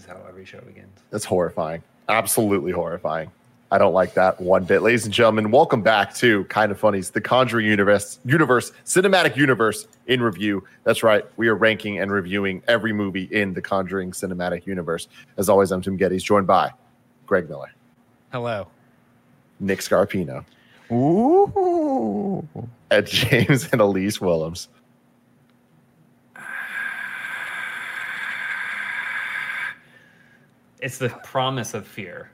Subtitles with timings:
[0.00, 0.98] This is how every show begins.
[1.10, 1.82] That's horrifying.
[2.08, 3.30] Absolutely horrifying.
[3.70, 4.80] I don't like that one bit.
[4.80, 9.86] Ladies and gentlemen, welcome back to Kind of Funny's The Conjuring Universe, Universe, Cinematic Universe
[10.06, 10.64] in review.
[10.84, 11.26] That's right.
[11.36, 15.06] We are ranking and reviewing every movie in The Conjuring Cinematic Universe.
[15.36, 16.72] As always, I'm Tim Gettys, joined by
[17.26, 17.70] Greg Miller,
[18.32, 18.68] Hello.
[19.60, 20.46] Nick Scarpino,
[20.90, 22.48] Ooh.
[22.90, 24.68] and James and Elyse Willems.
[30.80, 32.30] It's the promise of fear.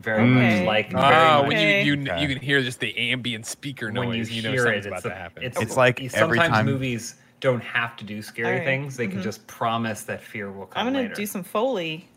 [0.00, 0.58] Very Okay.
[0.60, 1.82] much like very Oh, much when Okay.
[1.84, 2.22] you you, Okay.
[2.22, 4.88] you can hear just the ambient speaker noise, when you, you, know hear something's it,
[4.88, 5.42] about it's, to a- happen.
[5.42, 8.64] it's, It's like every sometimes time- movies don't have to do scary Alright.
[8.64, 9.24] things; they can Mhm.
[9.24, 11.14] just promise that fear will come I'm gonna later.
[11.14, 12.08] do some foley.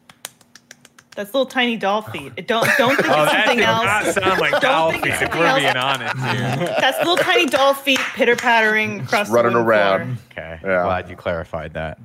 [1.15, 2.31] That's little tiny doll feet.
[2.37, 4.15] It don't don't think oh, it's that something did not else.
[4.15, 5.13] sound like Don't doll think feet.
[5.13, 5.59] it's If something we're else.
[5.59, 6.15] being honest
[6.59, 6.75] here.
[6.79, 10.17] That's little tiny doll feet pitter pattering across Running wooden around.
[10.35, 10.45] floor.
[10.45, 10.59] Okay.
[10.63, 10.83] Yeah.
[10.83, 11.97] Glad you clarified that.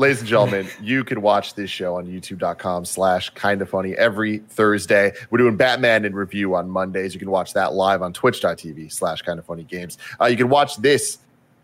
[0.00, 4.38] Ladies and gentlemen, you can watch this show on youtube.com slash kind of funny every
[4.38, 5.12] Thursday.
[5.28, 7.12] We're doing Batman in review on Mondays.
[7.12, 9.98] You can watch that live on twitch.tv slash kind of funny games.
[10.18, 11.18] Uh, you can watch this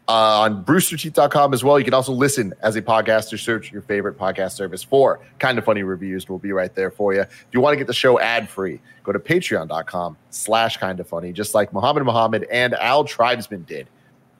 [0.06, 1.78] uh, on roosterteeth.com as well.
[1.78, 3.42] You can also listen as a podcaster.
[3.42, 6.28] Search your favorite podcast service for kind of funny reviews.
[6.28, 7.22] We'll be right there for you.
[7.22, 11.08] If you want to get the show ad free, go to patreon.com slash kind of
[11.08, 13.88] funny, just like Muhammad Muhammad and Al Tribesman did.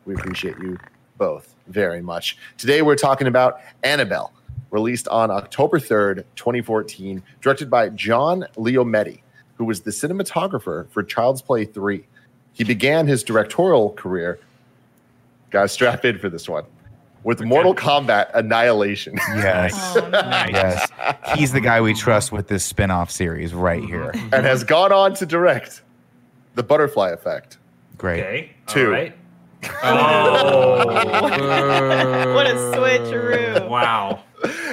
[0.05, 0.77] We appreciate you
[1.19, 2.37] both very much.
[2.59, 4.33] Today we're talking about Annabelle,
[4.71, 9.21] released on October 3rd, 2014, directed by John Leonetti,
[9.57, 12.05] who was the cinematographer for Child's Play 3.
[12.53, 14.39] He began his directorial career,
[15.51, 16.65] guys, strap in for this one,
[17.23, 19.17] with Mortal Kombat Annihilation.
[19.35, 19.97] Yes.
[19.97, 20.19] Oh, no.
[20.21, 20.91] yes.
[21.37, 23.93] He's the guy we trust with this spin off series right mm-hmm.
[23.93, 24.31] here.
[24.33, 25.83] and has gone on to direct
[26.55, 27.59] The Butterfly Effect.
[27.99, 28.21] Great.
[28.21, 29.13] okay, Two.
[29.83, 30.97] All right.
[31.07, 33.69] Oh, what a switcheroo.
[33.69, 34.23] wow!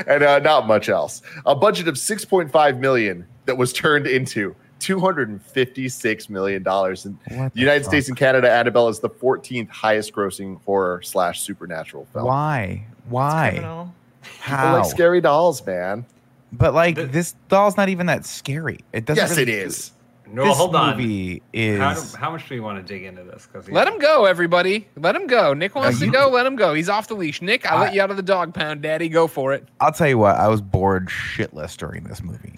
[0.07, 1.21] and uh, not much else.
[1.45, 7.05] A budget of 6.5 million that was turned into 256 million dollars.
[7.05, 7.89] In the United fuck?
[7.91, 12.25] States and Canada, Annabelle is the 14th highest grossing horror slash supernatural film.
[12.25, 12.85] Why?
[13.09, 13.49] Why?
[13.51, 13.93] Criminal.
[14.21, 14.77] People How?
[14.77, 16.05] like scary dolls, man.
[16.51, 18.79] but like The- this doll's not even that scary.
[18.93, 19.21] It doesn't.
[19.21, 19.91] Yes, really it do- is.
[20.25, 20.97] No, this hold on.
[20.97, 21.79] movie is.
[21.79, 23.47] How, do, how much do we want to dig into this?
[23.51, 24.88] Because Let him go, everybody.
[24.95, 25.53] Let him go.
[25.53, 26.29] Nick wants you- to go.
[26.29, 26.73] Let him go.
[26.73, 27.41] He's off the leash.
[27.41, 29.09] Nick, I, I- let you out of the dog pound, Daddy.
[29.09, 29.67] Go for it.
[29.79, 32.56] I'll tell you what, I was bored shitless during this movie.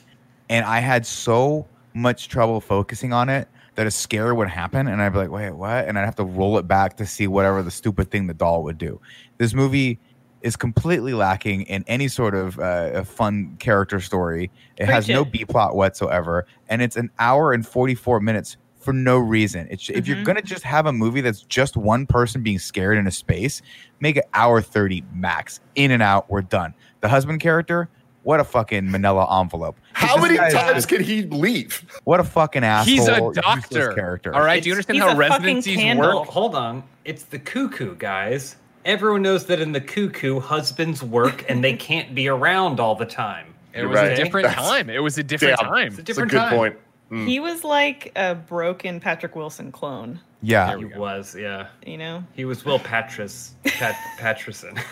[0.50, 5.02] And I had so much trouble focusing on it that a scare would happen and
[5.02, 5.86] I'd be like, wait, what?
[5.88, 8.64] And I'd have to roll it back to see whatever the stupid thing the doll
[8.64, 9.02] would do.
[9.38, 10.00] This movie
[10.46, 14.52] is completely lacking in any sort of uh, a fun character story.
[14.78, 15.26] It has Preach no.
[15.26, 16.46] B plot whatsoever.
[16.70, 19.68] And it's an hour and 44 minutes for no reason.
[19.72, 20.24] It's, If you're Mhm.
[20.26, 23.64] going to just have a movie that's just one person being scared in a space,
[24.00, 25.60] make it hour 30 max.
[25.74, 26.76] In and out, we're done.
[27.02, 27.90] The husband character,
[28.22, 29.78] what a fucking manila envelope.
[29.94, 31.84] How many times just- can he leave?
[32.04, 32.94] What a fucking asshole.
[32.94, 33.94] He's a doctor.
[33.94, 34.36] character.
[34.36, 34.62] All right.
[34.62, 36.28] Do you understand how a residencies work?
[36.28, 36.84] Hold on.
[37.04, 38.58] It's the cuckoo, guys.
[38.86, 43.06] Everyone knows that in the cuckoo, husbands work and they can't be around all the
[43.06, 43.54] time.
[43.74, 44.12] It You're was right.
[44.12, 44.90] a different That's- time.
[44.90, 45.70] It was a different Damn.
[45.70, 45.88] time.
[45.88, 46.56] It's a That's a different good time.
[46.56, 46.78] point.
[47.12, 47.28] Mm.
[47.28, 50.76] He was like a broken Patrick Wilson clone, Yeah.
[50.78, 51.68] He was, yeah.
[51.86, 52.24] you know?
[52.34, 54.80] He was Will Patras, Pat, Patrison.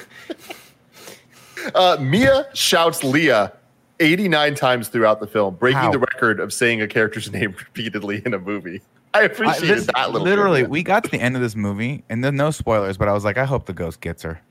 [1.75, 3.53] Uh, Mia shouts Leah
[4.01, 5.91] 89 times throughout the film, breaking How?
[5.91, 8.81] the record of saying a character's name repeatedly in a movie.
[9.13, 9.27] I I-
[9.59, 10.69] this- that little literally, trivia.
[10.71, 13.23] we got to the end of this movie, and there's no spoilers, but I was
[13.23, 14.41] like, I hope the ghost gets her.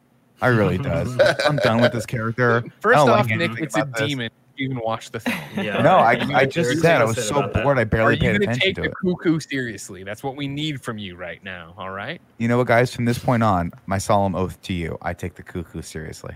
[0.41, 1.17] I really does.
[1.47, 2.65] I'm done with this character.
[2.81, 4.09] First don't like off, Nick, it's a this.
[4.09, 4.31] demon.
[4.57, 5.37] You even watch the film.
[5.57, 5.81] Yeah.
[5.83, 7.63] No, I, I just very said I was so about that.
[7.65, 7.79] bored.
[7.79, 8.95] I barely you paid going to attention take to the it.
[9.03, 10.03] cuckoo seriously?
[10.05, 11.75] That's what we need from you right now.
[11.79, 12.21] All right.
[12.39, 12.95] You know what, guys?
[12.95, 16.35] From this point on, my solemn oath to you, I take the cuckoo seriously.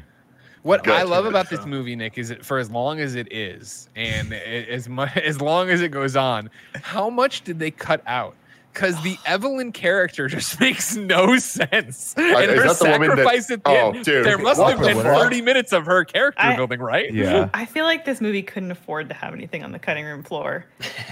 [0.66, 0.94] What Good.
[0.94, 4.32] I love about this movie, Nick, is that for as long as it is, and
[4.32, 8.34] as much as long as it goes on, how much did they cut out?
[8.76, 12.12] Because the Evelyn character just makes no sense.
[12.18, 14.26] And Uh, is her that the that- sacrifice at the Oh, end, dude.
[14.26, 17.10] there must have been 30 minutes of her character I- building, right?
[17.10, 17.48] Yeah.
[17.54, 20.66] I feel like this movie couldn't afford to have anything on the cutting room floor.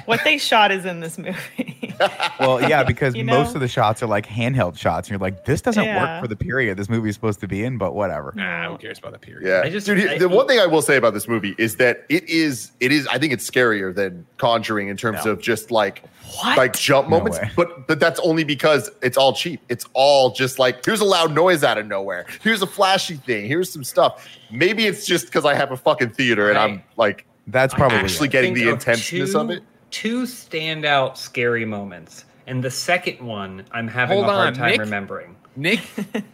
[0.04, 1.94] What they shot is in this movie.
[2.38, 5.46] Well, yeah, because You most of the shots are like handheld shots, and you're like,
[5.46, 6.16] this doesn't Yeah.
[6.16, 8.34] work for the period this movie is supposed to be in, but whatever.
[8.36, 9.48] Nah, who cares about the period?
[9.48, 10.06] Yeah, I just- dude.
[10.06, 12.92] I- the one thing I will say about this movie is that it is, it
[12.92, 13.06] is.
[13.06, 15.30] I think it's scarier than Conjuring in terms No.
[15.32, 16.02] of just like,
[16.42, 16.58] What?
[16.58, 17.38] like jump moments.
[17.38, 17.50] way.
[17.56, 19.60] But but that's only because it's all cheap.
[19.68, 22.26] It's all just like here's a loud noise out of nowhere.
[22.42, 23.46] Here's a flashy thing.
[23.46, 24.26] Here's some stuff.
[24.50, 28.28] Maybe it's just because I have a fucking theater and I'm like That's probably actually
[28.28, 28.32] it.
[28.32, 29.62] getting think the of intenseness two, of it.
[29.90, 32.24] Two standout scary moments.
[32.46, 34.80] And the second one, I'm having Hold a hard on, time Nick?
[34.80, 35.36] remembering.
[35.56, 35.80] Nick,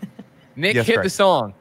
[0.56, 1.04] Nick, Yes, hit Greg.
[1.04, 1.54] the song.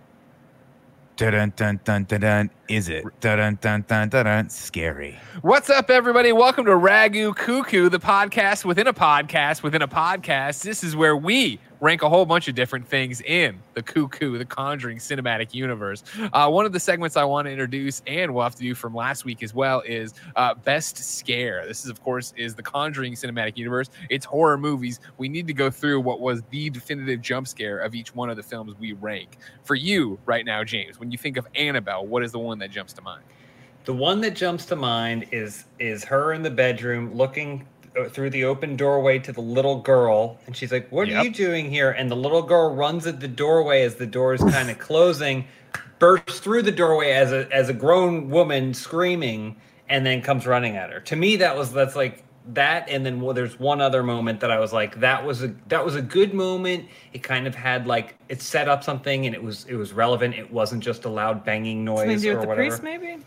[1.18, 2.50] Dun, dun, dun, dun, dun.
[2.70, 3.04] Is it?
[3.20, 4.50] Dun dun dun dun dun.
[4.50, 5.18] Scary.
[5.42, 6.32] What's up, everybody?
[6.32, 10.62] Welcome to Ragu Cuckoo, the podcast within a podcast within a podcast.
[10.62, 14.46] This is where we rank a whole bunch of different things in the Cuckoo, the
[14.46, 16.04] Conjuring cinematic universe.
[16.34, 18.94] Uh, one of the segments I want to introduce, and we'll have to do from
[18.94, 21.66] last week as well, is uh, Best Scare.
[21.66, 23.90] This is, of course, is the Conjuring cinematic universe.
[24.10, 25.00] It's horror movies.
[25.18, 28.36] We need to go through what was the definitive jump scare of each one of
[28.36, 29.38] the films we rank.
[29.64, 32.72] For you, right now, James, when you think of Annabelle, what is the one that
[32.72, 33.26] jumps to mind?
[33.86, 37.68] The one that jumps to mind is is her in the bedroom looking
[38.12, 41.18] through the open doorway to the little girl, and she's like, "What Yep.
[41.22, 44.34] are you doing here?" And the little girl runs at the doorway as the door
[44.34, 45.48] is kind of closing,
[46.00, 49.58] bursts through the doorway as a as a grown woman screaming,
[49.90, 51.00] and then comes running at her.
[51.02, 52.24] To me, that was that's like
[52.54, 55.54] that, and then well, there's one other moment that I was like, that was a
[55.68, 56.86] that was a good moment.
[57.14, 60.36] It kind of had like it set up something, and it was it was relevant.
[60.36, 62.68] It wasn't just a loud banging noise Something to do or with the whatever.
[62.70, 63.18] priest, maybe?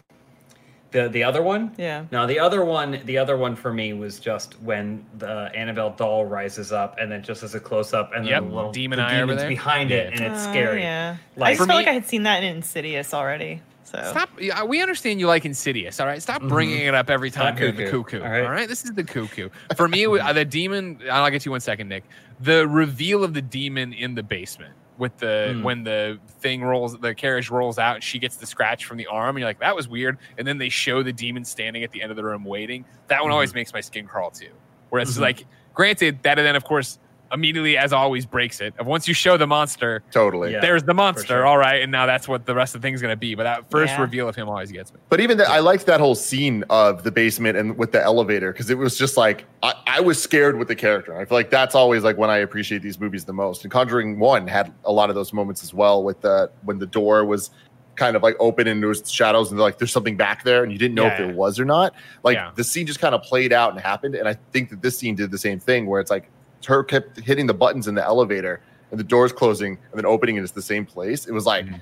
[0.90, 1.72] The the other one?
[1.78, 2.04] Yeah.
[2.12, 6.26] No, the other one, the other one for me was just when the Annabelle doll
[6.26, 8.98] rises up, and then just as a close up, and Yep, then the little demon
[8.98, 9.48] the eye over demon's there.
[9.48, 10.22] behind it, Yeah.
[10.26, 10.82] and it's Oh, scary.
[10.82, 11.16] yeah.
[11.36, 13.62] I Like- just For felt me- like I had seen that in Insidious already.
[13.84, 14.30] So Stop.
[14.40, 16.00] yeah, We understand you like Insidious.
[16.00, 16.22] All right.
[16.22, 18.44] Stop bringing it up every time you're the cuckoo, all right?
[18.44, 18.68] All right.
[18.68, 19.48] This is the cuckoo.
[19.76, 20.98] For me, uh, the demon.
[21.10, 22.04] I'll get to you one second, Nick.
[22.40, 25.62] The reveal of the demon in the basement with the Mm.
[25.62, 29.30] when the thing rolls, the carriage rolls out, she gets the scratch from the arm.
[29.36, 30.18] And you're like, that was weird.
[30.38, 32.84] And then they show the demon standing at the end of the room waiting.
[33.08, 34.50] That one always makes my skin crawl too.
[34.90, 35.22] Whereas, Mhm.
[35.22, 36.98] like, granted, that and then of course
[37.32, 38.74] immediately, as always, breaks it.
[38.84, 40.52] Once you show the monster, Totally.
[40.52, 40.60] Yeah.
[40.60, 41.26] there's the monster.
[41.26, 41.46] sure.
[41.46, 43.34] All right, and now that's what the rest of the thing's gonna be.
[43.34, 44.00] But that first Yeah.
[44.02, 45.00] reveal of him always gets me.
[45.08, 48.52] But even that, I liked that whole scene of the basement and with the elevator
[48.52, 51.16] because it was just like I, I was scared with the character.
[51.16, 53.62] I feel like that's always like when I appreciate these movies the most.
[53.64, 56.86] And Conjuring One had a lot of those moments as well with the when the
[56.86, 57.50] door was
[57.94, 60.72] kind of like open and there was shadows and like there's something back there and
[60.72, 61.26] you didn't know Yeah, if yeah.
[61.26, 61.94] there was or not.
[62.24, 62.50] Like Yeah.
[62.54, 64.14] the scene just kind of played out and happened.
[64.14, 66.30] And I think that this scene did the same thing where it's like
[66.66, 68.60] her kept hitting the buttons in the elevator
[68.90, 71.26] and the doors closing and then opening and it's the same place.
[71.26, 71.76] It was like Mm-hmm.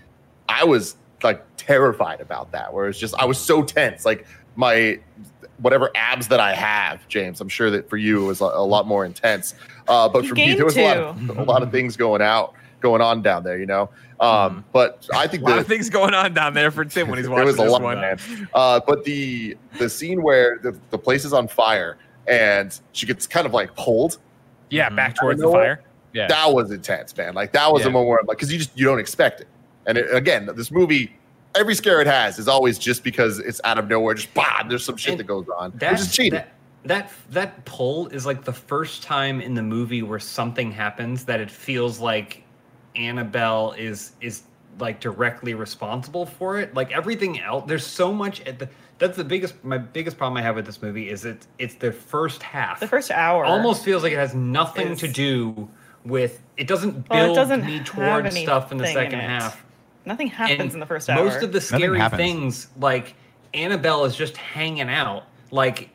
[0.48, 2.72] I was like terrified about that.
[2.74, 4.98] Where it's just I was so tense, like my
[5.58, 7.40] whatever abs that I have, James.
[7.40, 9.54] I'm sure that for you it was a, a lot more intense.
[9.86, 11.96] Uh, but You for me, gained there was a lot, of, a lot of things
[11.96, 13.58] going out, going on down there.
[13.58, 13.90] You know.
[14.18, 17.08] Um, but I think A lot that of things going on down there for Tim
[17.08, 18.00] when he's there watching was a lot, one.
[18.00, 18.18] man.
[18.52, 21.96] Uh, but the the scene where the, the place is on fire
[22.26, 24.18] and she gets kind of like pulled.
[24.70, 24.96] Yeah, Mhm.
[24.96, 25.62] back towards You know the what?
[25.64, 25.82] fire.
[26.12, 26.26] Yeah.
[26.28, 27.34] That was intense, man.
[27.34, 27.88] Like that was Yeah.
[27.88, 29.48] a moment where I'm like, because you just you don't expect it.
[29.86, 31.16] And it, again, this movie,
[31.54, 34.14] every scare it has is always just because it's out of nowhere.
[34.14, 36.32] Just bah, there's some shit And that goes on, That, which is cheating.
[36.32, 36.48] That,
[36.84, 41.40] that that pull is like the first time in the movie where something happens that
[41.40, 42.42] it feels like
[42.96, 44.42] Annabelle is is
[44.78, 46.74] like directly responsible for it.
[46.74, 48.68] Like everything else, there's so much at the.
[49.00, 49.64] That's the biggest.
[49.64, 51.46] My biggest problem I have with this movie is it.
[51.58, 52.78] It's the first half.
[52.78, 55.68] the first hour almost feels like it has nothing is- to do
[56.04, 56.40] with.
[56.56, 59.20] It doesn't Well, it build doesn't me have towards stuff in the anything in second
[59.20, 59.64] half.
[60.04, 61.24] nothing happens And in the first hour.
[61.24, 63.14] Most of the scary things, like
[63.54, 65.24] Annabelle, is just hanging out.
[65.50, 65.88] Like,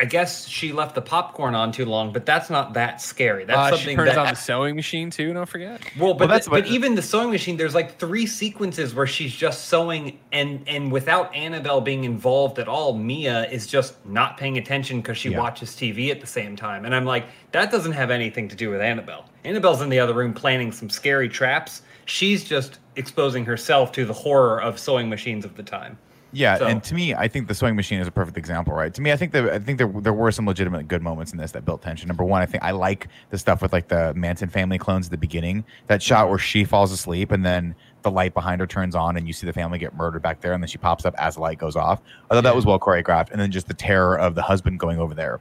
[0.00, 3.44] I guess she left the popcorn on too long, but that's not that scary.
[3.44, 4.18] That's Uh, she something turns that.
[4.18, 5.34] on the sewing machine too.
[5.34, 5.82] Don't forget.
[5.98, 9.06] well, but, that's the- what- but even the sewing machine, there's like three sequences where
[9.06, 14.38] she's just sewing, and and without Annabelle being involved at all, Mia is just not
[14.38, 15.38] paying attention because she Yeah.
[15.40, 16.86] watches TV at the same time.
[16.86, 19.26] And I'm like, that doesn't have anything to do with Annabelle.
[19.44, 21.82] Annabelle's in the other room planning some scary traps.
[22.06, 25.98] She's just exposing herself to the horror of sewing machines of the time.
[26.32, 28.92] Yeah, So- and to me, I think the sewing machine is a perfect example, right?
[28.94, 31.38] To me, I think that I think there there were some legitimate good moments in
[31.38, 32.06] this that built tension.
[32.08, 35.10] Number one, I think I like the stuff with like the Manson family clones at
[35.10, 35.64] the beginning.
[35.88, 39.26] That shot where she falls asleep and then the light behind her turns on and
[39.26, 41.40] you see the family get murdered back there, and then she pops up as the
[41.40, 42.00] light goes off.
[42.30, 44.98] I thought that was well choreographed, and then just the terror of the husband going
[44.98, 45.40] over there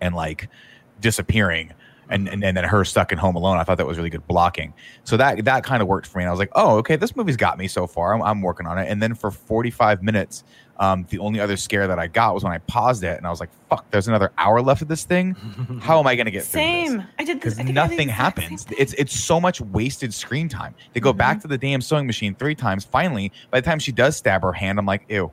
[0.00, 0.48] and like
[1.00, 1.72] disappearing.
[2.12, 3.56] And, and, and then her stuck in home alone.
[3.58, 4.74] I thought that was really good blocking.
[5.04, 6.24] So that that kind of worked for me.
[6.24, 8.14] And I was like, oh, okay, this movie's got me so far.
[8.14, 8.88] I'm, I'm working on it.
[8.88, 10.44] And then for 45 minutes,
[10.78, 13.30] um, the only other scare that I got was when I paused it and I
[13.30, 15.34] was like, fuck, there's another hour left of this thing.
[15.82, 16.90] How am I going to get through this?
[16.90, 17.04] same.
[17.18, 18.66] I did because I did nothing happens.
[18.76, 20.74] It's it's so much wasted screen time.
[20.92, 21.42] They go back Mm-hmm.
[21.42, 22.84] to the damn sewing machine three times.
[22.84, 25.30] Finally, by the time she does stab her hand, I'm like, ew.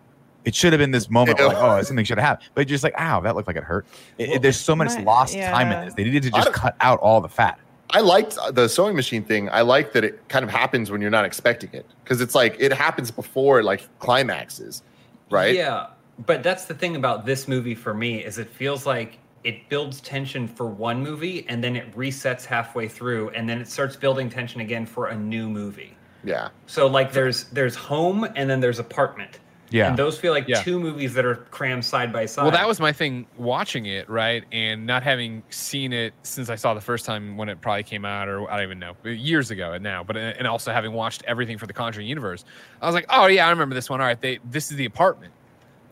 [0.50, 2.50] It should have been this moment where like, oh, something should have happened.
[2.56, 3.86] But just like, ow, that looked like it hurt.
[4.18, 5.94] It- it- Well, there's so much my- lost time in this.
[5.94, 7.60] They needed to just cut out all the fat.
[7.92, 9.48] I liked uh, the sewing machine thing.
[9.52, 12.56] I like that it kind of happens when you're not expecting it because it's like
[12.60, 14.82] it happens before like climaxes,
[15.30, 15.54] right?
[15.54, 15.88] Yeah,
[16.26, 20.02] but that's the thing about this movie for me is it feels like it builds
[20.02, 24.32] tension for one movie and then it resets halfway through and then it starts building
[24.32, 25.96] tension again for a new movie.
[26.24, 26.50] Yeah.
[26.66, 29.38] So like there's there's home and then there's apartment.
[29.72, 29.90] Yeah.
[29.90, 30.62] And those feel like Yeah.
[30.62, 32.44] two movies that are crammed side by side.
[32.44, 34.44] Well, that was my thing watching it, right?
[34.52, 38.06] And not having seen it since I saw the first time when it probably came
[38.06, 41.24] out, or I don't even know, years ago and now, but and also having watched
[41.28, 42.46] everything for the Conjuring universe,
[42.82, 44.02] I was like, oh yeah, I remember this one.
[44.02, 45.34] All right, they this is the apartment.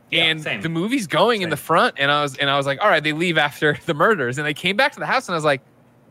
[0.10, 0.62] Yeah, and same.
[0.62, 3.04] the movie's going in the front, and I was and I was like, all right,
[3.04, 5.44] they leave after the murders, and they came back to the house, and I was
[5.46, 5.62] like,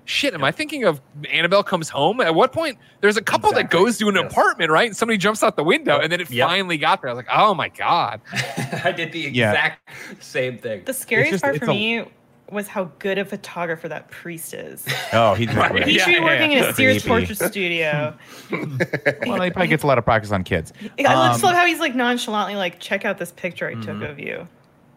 [0.06, 2.20] shit, am I thinking of Annabelle comes home?
[2.22, 4.32] At what point there's a couple that goes to an Yes.
[4.32, 4.86] apartment, right?
[4.86, 6.48] And somebody jumps out the window, and then it Yep.
[6.48, 7.10] finally got there.
[7.10, 8.20] I was like, oh my god,
[8.84, 9.50] I did the Yeah.
[9.52, 9.90] exact
[10.24, 10.82] same thing.
[10.86, 12.04] The scariest just- part for a- me
[12.52, 14.86] was how good a photographer that priest is.
[15.12, 15.84] Oh, he's Right.
[15.86, 16.68] He should be yeah, working in yeah.
[16.70, 17.08] a Sears Creepy.
[17.26, 18.14] portrait studio.
[19.26, 20.72] Well, he probably gets a lot of practice on kids.
[20.98, 23.96] I just Um, love how he's like nonchalantly like, check out this picture I took
[23.96, 24.10] Mhm.
[24.10, 24.46] of you.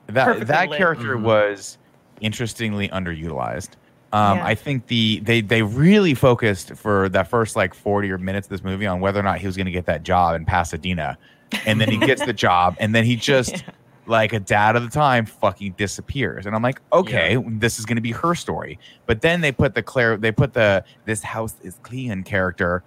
[0.08, 0.78] that perfectly that lit.
[0.78, 1.22] character Mhm.
[1.24, 1.78] was
[2.22, 3.70] interestingly underutilized.
[4.12, 4.46] Um, Yeah.
[4.46, 8.52] I think the they they really focused for that first like forty or minutes of
[8.52, 11.18] this movie on whether or not he was going to get that job in Pasadena,
[11.66, 13.62] and then he gets the job, and then he just Yeah.
[14.08, 17.98] like a dad of the time fucking disappears, and I'm like, okay, this is going
[17.98, 18.80] to be her story.
[19.06, 22.84] But then they put the Claire, they put the this house is clean character.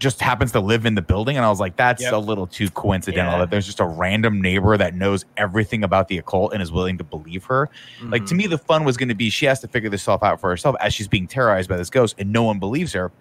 [0.00, 2.12] Just happens to live in the building, and I was like, "That's Yep.
[2.14, 3.38] a little too coincidental." Yeah.
[3.40, 6.98] That there's just a random neighbor that knows everything about the occult and is willing
[6.98, 7.68] to believe her.
[8.02, 8.24] Like Mm-hmm.
[8.28, 10.40] to me, the fun was going to be she has to figure this stuff out
[10.40, 13.12] for herself as she's being terrorized by this ghost, and no one believes her.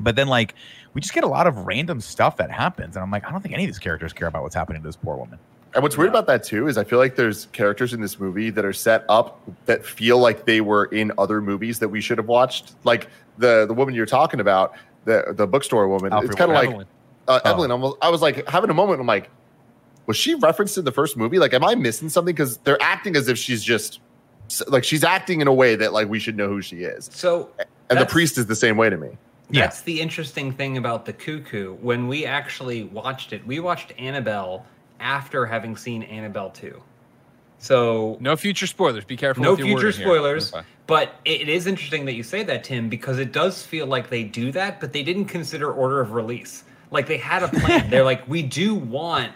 [0.00, 0.54] But then, like,
[0.94, 3.42] we just get a lot of random stuff that happens, and I'm like, I don't
[3.42, 5.38] think any of these characters care about what's happening to this poor woman.
[5.74, 8.50] And what's weird about that too is I feel like there's characters in this movie
[8.50, 12.18] that are set up that feel like they were in other movies that we should
[12.18, 12.74] have watched.
[12.84, 16.12] Like the the woman you're talking about, the the bookstore woman.
[16.12, 16.86] Alfre it's kind of like Evelyn.
[17.28, 17.50] uh, Oh.
[17.50, 17.70] Evelyn.
[17.70, 19.00] Almost, I was like having a moment.
[19.00, 19.30] I'm like,
[20.06, 21.38] was she referenced in the first movie?
[21.38, 22.34] Like, am I missing something?
[22.34, 24.00] Because they're acting as if she's just
[24.68, 27.08] like she's acting in a way that like we should know who she is.
[27.12, 27.50] So
[27.90, 29.16] And the priest is the same way to me.
[29.50, 29.62] Yeah.
[29.62, 31.74] That's the interesting thing about the cuckoo.
[31.74, 34.64] When we actually watched it, we watched Annabelle
[35.00, 36.80] after having seen Annabelle 2.
[37.62, 39.04] So no future spoilers.
[39.04, 39.44] Be careful.
[39.44, 40.40] no with your future wording here.
[40.40, 40.52] spoilers.
[40.88, 44.24] But it is interesting that you say that, Tim, because it does feel like they
[44.24, 46.64] do that, but they didn't consider order of release.
[46.90, 47.88] Like they had a plan.
[47.90, 49.32] They're like, we do want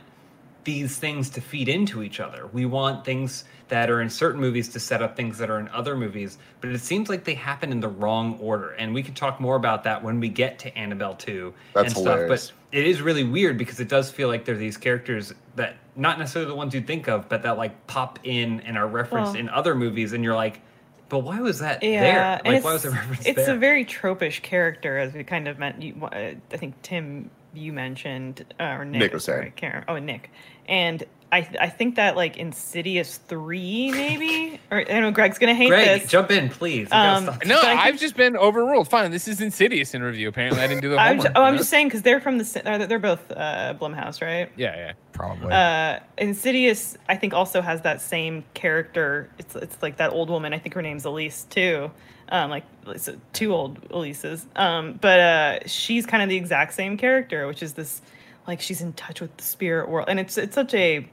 [0.65, 2.49] these things to feed into each other.
[2.53, 5.69] We want things that are in certain movies to set up things that are in
[5.69, 8.71] other movies, but it seems like they happen in the wrong order.
[8.71, 11.93] And we could talk more about that when we get to Annabelle 2 That's and
[11.93, 12.05] stuff.
[12.05, 12.53] hilarious.
[12.73, 15.77] But it is really weird because it does feel like there are these characters that
[15.97, 19.33] not necessarily the ones you think of, but that like pop in and are referenced
[19.33, 20.61] Well- in other movies, and you're like,
[21.09, 22.53] but why was that Yeah, there?
[22.55, 23.55] Like, why was it's, the reference it's there?
[23.55, 25.81] a very tropish character, as we kind of meant.
[25.81, 26.09] You, uh,
[26.53, 29.01] I think Tim, you mentioned, uh, or Nick.
[29.01, 29.53] Nick was sorry, saying.
[29.57, 29.85] Karen.
[29.87, 30.31] Oh, Nick,
[30.69, 35.55] and I, I think that like Insidious three, maybe, or I don't know Greg's gonna
[35.55, 36.11] hate Greg, this.
[36.11, 36.89] jump in, please.
[36.91, 37.27] Um.
[37.47, 38.89] No, I I've think- just been overruled.
[38.89, 40.29] Fine, this is Insidious in review.
[40.29, 41.25] Apparently, I didn't do the I'm homework.
[41.27, 44.51] just, oh, I'm just saying because they're from the si- they're both uh, Blumhouse, right?
[44.57, 44.93] Yeah, yeah.
[45.17, 45.53] Probably.
[45.53, 49.31] Uh, Insidious, I think, also has that same character.
[49.39, 50.53] It's it's like that old woman.
[50.53, 51.91] I think her name's Elise too.
[52.29, 54.45] Um, like it's uh, two old Elises.
[54.57, 58.03] Um, but uh, she's kind of the exact same character, which is this
[58.47, 61.09] like she's in touch with the spirit world, and it's it's such a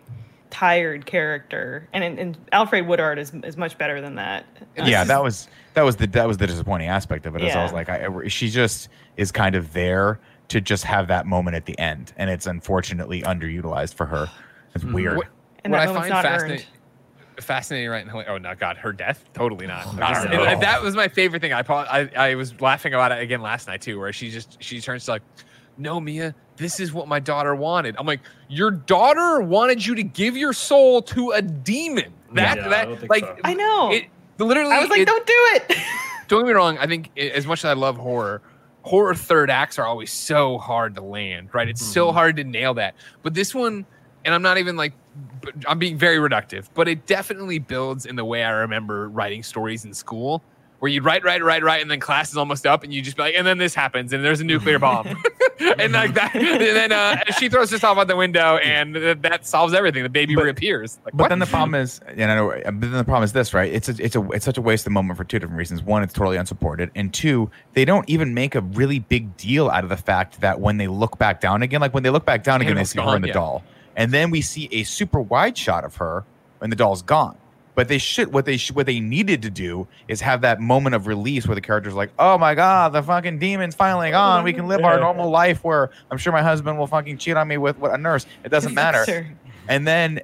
[0.49, 1.87] tired character.
[1.93, 4.45] And and, and Alfre Woodard is is much better than that.
[4.75, 7.35] And yeah, this that is- was that was the that was the disappointing aspect of
[7.35, 7.41] it.
[7.41, 7.47] it.
[7.47, 10.19] Is I was like, I, she just is kind of there
[10.49, 14.29] to just have that moment at the end, and it's unfortunately underutilized for her.
[14.75, 14.93] It's Mhm.
[14.93, 15.17] weird.
[15.17, 15.27] What,
[15.63, 16.65] And what I find not fascinating,
[17.39, 18.23] fascinating right now.
[18.27, 19.23] Oh, not God, her death?
[19.33, 19.87] Totally not.
[19.87, 21.53] I'm Not just- at that was my favorite thing.
[21.53, 24.79] I, I I was laughing about it again last night too, where she just she
[24.81, 25.21] turns to like,
[25.77, 27.95] no, Mia, this is what my daughter wanted.
[27.97, 28.19] I'm like,
[28.49, 32.13] your daughter wanted you to give your soul to a demon.
[32.33, 33.37] That Yeah, I that don't like so.
[33.43, 33.91] I know.
[33.91, 34.05] it
[34.37, 34.71] literally.
[34.75, 35.77] I was like, it- don't do it.
[36.27, 36.77] don't get me wrong.
[36.77, 38.41] I think i- as much as I love horror,
[38.83, 41.49] horror third acts are always so hard to land.
[41.53, 41.67] Right?
[41.67, 42.13] It's so Mhm.
[42.13, 42.95] hard to nail that.
[43.23, 43.85] But this one,
[44.25, 44.93] and I'm not even like,
[45.67, 49.85] I'm being very reductive, but it definitely builds in the way I remember writing stories
[49.85, 50.43] in school.
[50.83, 53.15] Where you'd write, write, write, write, and then class is almost up, and you just
[53.15, 55.07] be like, and then this happens, and there's a nuclear bomb,
[55.79, 59.47] and like that, and then uh, she throws herself out the window, and th- that
[59.47, 60.03] solves everything.
[60.03, 60.99] The baby But- reappears.
[61.05, 61.29] Like, But what?
[61.29, 63.71] then the problem is, and I know, but then the problem is this, right?
[63.71, 65.81] It's a, it's a, it's such a waste of moment for two different reasons.
[65.81, 69.85] One, it's totally unsupported, and two, they don't even make a really big deal out
[69.85, 72.43] of the fact that when they look back down again, like when they look back
[72.43, 73.35] down again, they see her gone, and the yeah.
[73.35, 73.63] doll,
[73.95, 76.25] and then we see a super wide shot of her
[76.57, 77.37] when the doll's gone.
[77.75, 80.93] But they should what they should what they needed to do is have that moment
[80.95, 84.43] of release where the character's like, "Oh my god, the fucking demon's finally gone.
[84.43, 87.47] We can live our normal life where I'm sure my husband will fucking cheat on
[87.47, 88.27] me with what a nurse.
[88.43, 89.27] It doesn't matter." Sure.
[89.67, 90.21] and then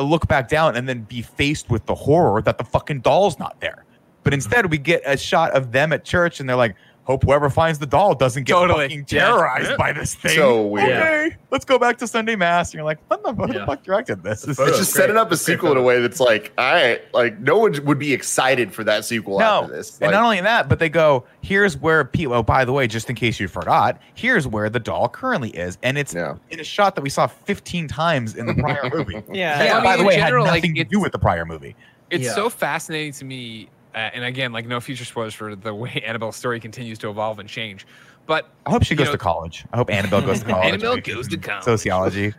[0.00, 3.60] look back down and then be faced with the horror that the fucking doll's not
[3.60, 3.84] there.
[4.22, 6.76] But instead, we get a shot of them at church, and they're like,
[7.10, 8.84] hope whoever finds the doll doesn't get Totally.
[8.84, 9.76] fucking terrorized Yeah.
[9.76, 10.36] by this thing.
[10.36, 10.88] So weird.
[10.90, 12.68] okay, let's go back to Sunday mass.
[12.70, 13.60] And you're like, what the, what Yeah.
[13.60, 14.42] the fuck directed this?
[14.42, 15.02] This photo It's just great.
[15.02, 17.74] setting up a Great sequel in a way that's like, all right, like no one
[17.84, 19.98] would be excited for that sequel no, after this.
[20.00, 22.34] and not only that, but they go, here's where people.
[22.34, 25.78] Oh, by the way, just in case you forgot, here's where the doll currently is,
[25.82, 26.36] and it's Yeah.
[26.50, 29.20] in a shot that we saw 15 times in the prior movie.
[29.32, 29.62] Yeah.
[29.64, 31.18] Yeah, I by mean, the way, general, it had like, nothing to do with the
[31.18, 31.74] prior movie.
[32.10, 32.34] It's Yeah.
[32.34, 33.68] so fascinating to me.
[33.94, 37.38] Uh, and again, like no future spoilers for the way Annabelle's story continues to evolve
[37.38, 37.86] and change.
[38.26, 39.64] But I hope she goes know- to college.
[39.72, 40.66] I hope Annabelle goes to college.
[40.68, 41.64] Annabelle goes to college.
[41.64, 42.34] Sociology.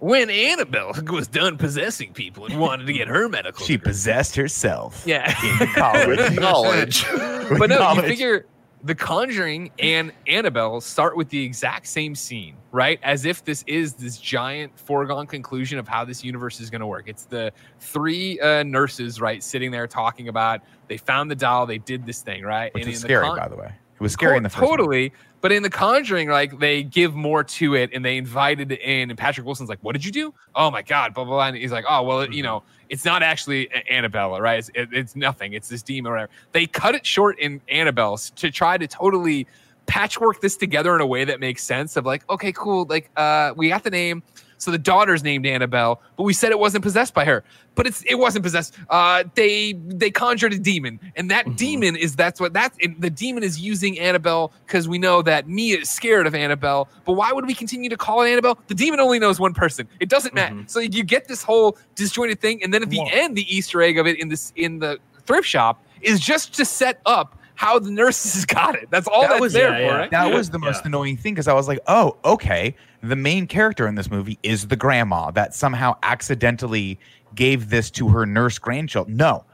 [0.00, 4.36] when Annabelle was done possessing people and wanted to get her medical, She degree- possessed
[4.36, 5.02] herself.
[5.06, 5.34] yeah.
[5.60, 6.06] in college.
[6.08, 7.04] with knowledge.
[7.58, 8.46] but no, you figure
[8.82, 12.98] The Conjuring and Annabelle start with the exact same scene, right?
[13.02, 16.86] As if this is this giant foregone conclusion of how this universe is going to
[16.86, 17.06] work.
[17.06, 21.78] It's the three uh, nurses, right, sitting there talking about they found the doll, they
[21.78, 22.72] did this thing, right?
[22.72, 23.72] Which And is in the scary, Con- by the way.
[24.00, 24.78] It was scary in the first one.
[24.78, 25.12] totally.
[25.42, 29.10] But in the Conjuring, like they give more to it, and they invited it in.
[29.10, 30.34] And Patrick Wilson's like, "What did you do?
[30.54, 31.34] Oh my god!" Blah blah.
[31.34, 31.46] blah.
[31.48, 34.58] And he's like, "Oh well, you know, it's not actually Annabella, right?
[34.58, 35.52] It's, it, it's nothing.
[35.52, 39.46] It's this demon, or whatever." They cut it short in Annabelle's to try to totally
[39.86, 41.96] patchwork this together in a way that makes sense.
[41.96, 42.86] Of like, okay, cool.
[42.88, 44.22] Like, uh, we got the name.
[44.60, 47.42] So the daughter's named Annabelle, but we said it wasn't possessed by her.
[47.76, 48.74] But it's it wasn't possessed.
[48.90, 53.08] Uh, they they conjured a demon, and that demon is that's what that's and the
[53.08, 56.88] demon is using Annabelle because we know that Mia is scared of Annabelle.
[57.06, 58.58] But why would we continue to call it Annabelle?
[58.66, 59.88] The demon only knows one person.
[59.98, 60.54] It doesn't matter.
[60.56, 60.68] Mhm.
[60.70, 63.08] So you get this whole disjointed thing, and then at the Whoa.
[63.10, 66.64] end, the Easter egg of it in this in the thrift shop is just to
[66.66, 68.88] set up how the nurses got it.
[68.90, 69.82] That's all That that's was- there yeah, for.
[69.94, 69.96] yeah.
[70.00, 70.10] Right?
[70.10, 70.88] That was the most Yeah.
[70.88, 72.74] annoying thing because I was like, oh, okay.
[73.02, 76.98] The main character in this movie is the grandma that somehow accidentally
[77.34, 79.08] gave this to her nurse grandchild.
[79.08, 79.44] No.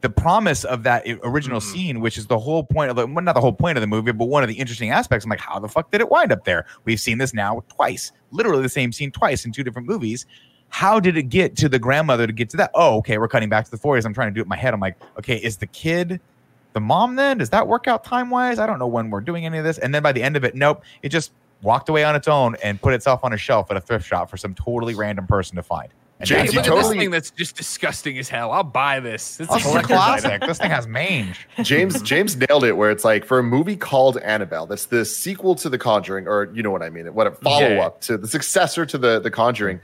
[0.00, 1.72] The promise of that original Mhm.
[1.72, 3.86] scene, which is the whole point of the well, not the whole point of the
[3.86, 5.24] movie, but one of the interesting aspects.
[5.24, 6.66] I'm like, how the fuck did it wind up there?
[6.84, 10.26] We've seen this now twice, literally the same scene twice in two different movies.
[10.68, 12.70] How did it get to the grandmother to get to that?
[12.74, 14.04] Oh, okay, we're cutting back to the 40s.
[14.04, 14.74] I'm trying to do it in my head.
[14.74, 16.20] I'm like, okay, is the kid
[16.72, 17.38] the mom then?
[17.38, 18.58] Does that work out time wise?
[18.58, 19.78] I don't know when we're doing any of this.
[19.78, 21.32] And then by the end of it, nope, it just
[21.64, 24.30] walked away on its own and put itself on a shelf at a thrift shop
[24.30, 25.88] for some totally random person to find.
[26.20, 26.86] And James, Hey, that's you look it.
[26.86, 28.52] at this thing that's just disgusting as hell.
[28.52, 29.40] I'll buy this.
[29.40, 30.20] It's Oh, a it's a collector's item.
[30.20, 30.40] classic.
[30.46, 31.48] this thing has mange.
[31.62, 35.56] James James nailed it where it's like for a movie called Annabelle, that's the sequel
[35.56, 37.86] to The Conjuring, or you know what I mean, what a follow Yeah.
[37.86, 39.80] up to the successor to the The Conjuring.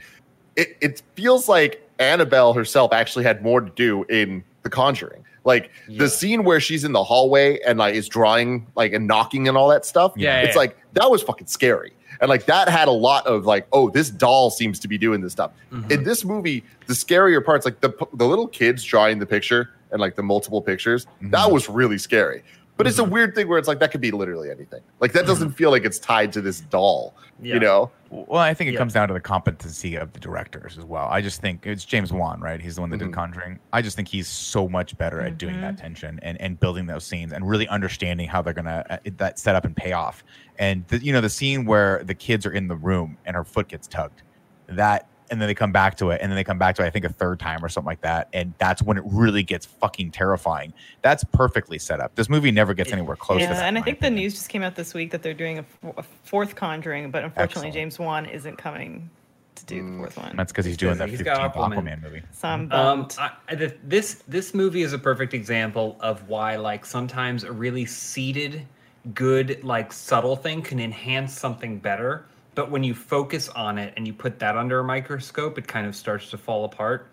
[0.55, 5.25] It it feels like Annabelle herself actually had more to do in The Conjuring.
[5.43, 5.99] Like Yeah.
[5.99, 9.57] the scene where she's in the hallway and like is drawing like and knocking and
[9.57, 10.13] all that stuff.
[10.15, 10.59] Yeah, it's yeah.
[10.59, 11.93] like that was fucking scary.
[12.19, 15.21] And like that had a lot of like, oh, this doll seems to be doing
[15.21, 15.51] this stuff.
[15.71, 15.91] Mhm.
[15.91, 19.99] In this movie, the scarier parts, like the the little kids drawing the picture and
[19.99, 21.51] like the multiple pictures, that Mhm.
[21.51, 22.43] was really scary.
[22.77, 24.81] But it's a weird thing where it's like that could be literally anything.
[24.99, 27.13] Like that doesn't feel like it's tied to this doll.
[27.39, 27.55] Yeah.
[27.55, 27.91] You know?
[28.09, 28.79] Well, I think it Yeah.
[28.79, 31.07] comes down to the competency of the directors as well.
[31.11, 32.59] I just think it's James Wan, right?
[32.59, 33.05] He's the one that Mhm.
[33.07, 33.59] did Conjuring.
[33.71, 37.03] I just think he's so much better at doing that tension and, and building those
[37.03, 40.23] scenes and really understanding how they're gonna uh, that set up and pay off.
[40.57, 43.43] And the, you know the scene where the kids are in the room and her
[43.43, 44.23] foot gets tugged,
[44.67, 46.85] that and then they come back to it and then they come back to it,
[46.85, 49.65] I think a third time or something like that, and that's when it really gets
[49.65, 50.73] fucking terrifying.
[51.01, 52.13] That's perfectly set up.
[52.15, 53.39] This movie never gets anywhere close.
[53.39, 54.23] to Yeah, that, and I my think the opinion.
[54.25, 55.65] news just came out this week that they're doing
[55.97, 57.73] a fourth Conjuring, but unfortunately Excellent.
[57.73, 59.09] James Wan isn't coming
[59.55, 59.91] to do Mm.
[59.93, 60.35] the fourth one.
[60.35, 61.77] That's because he's doing the He's got 15th Aquaman.
[61.83, 62.21] Aquaman movie.
[62.33, 63.07] So I'm Um.
[63.17, 67.85] I, I- this this movie is a perfect example of why like sometimes a really
[67.85, 68.65] seated,
[69.13, 72.25] good like subtle thing can enhance something better.
[72.55, 75.87] But when you focus on it and you put that under a microscope, it kind
[75.87, 77.07] of starts to fall apart.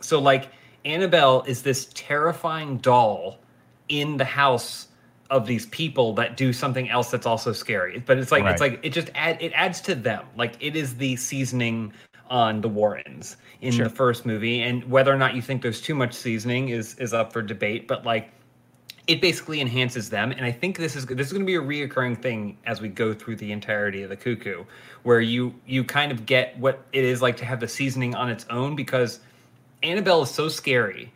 [0.00, 0.50] So like
[0.84, 3.38] Annabelle is this terrifying doll
[3.88, 4.88] in the house
[5.30, 8.02] of these people that do something else that's also scary.
[8.04, 10.24] But it's like it's like it just add it adds to them.
[10.36, 11.92] Like it is the seasoning
[12.30, 13.88] on the Warrens in Sure.
[13.88, 17.12] the first movie, and whether or not you think there's too much seasoning is is
[17.12, 17.88] up for debate.
[17.88, 18.30] But like
[19.08, 20.30] it basically enhances them.
[20.30, 22.88] And i think this is this is going to be a reoccurring thing as we
[22.88, 24.64] go through the entirety of the cuckoo
[25.02, 28.30] where you you kind of get what it is like to have the seasoning on
[28.30, 29.20] its own because
[29.82, 31.12] annabelle is so scary.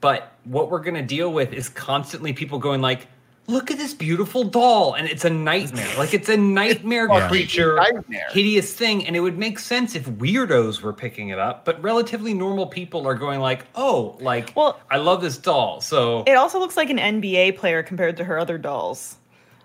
[0.00, 3.08] But what we're going to deal with is constantly people going like
[3.46, 7.28] look at this beautiful doll and it's a nightmare like it's a nightmare Yeah.
[7.28, 8.26] creature Nightmare.
[8.30, 12.32] hideous thing and it would make sense if weirdos were picking it up but relatively
[12.32, 16.58] normal people are going like oh like Well- i love this doll so it also
[16.58, 19.16] looks like an NBA player compared to her other dolls,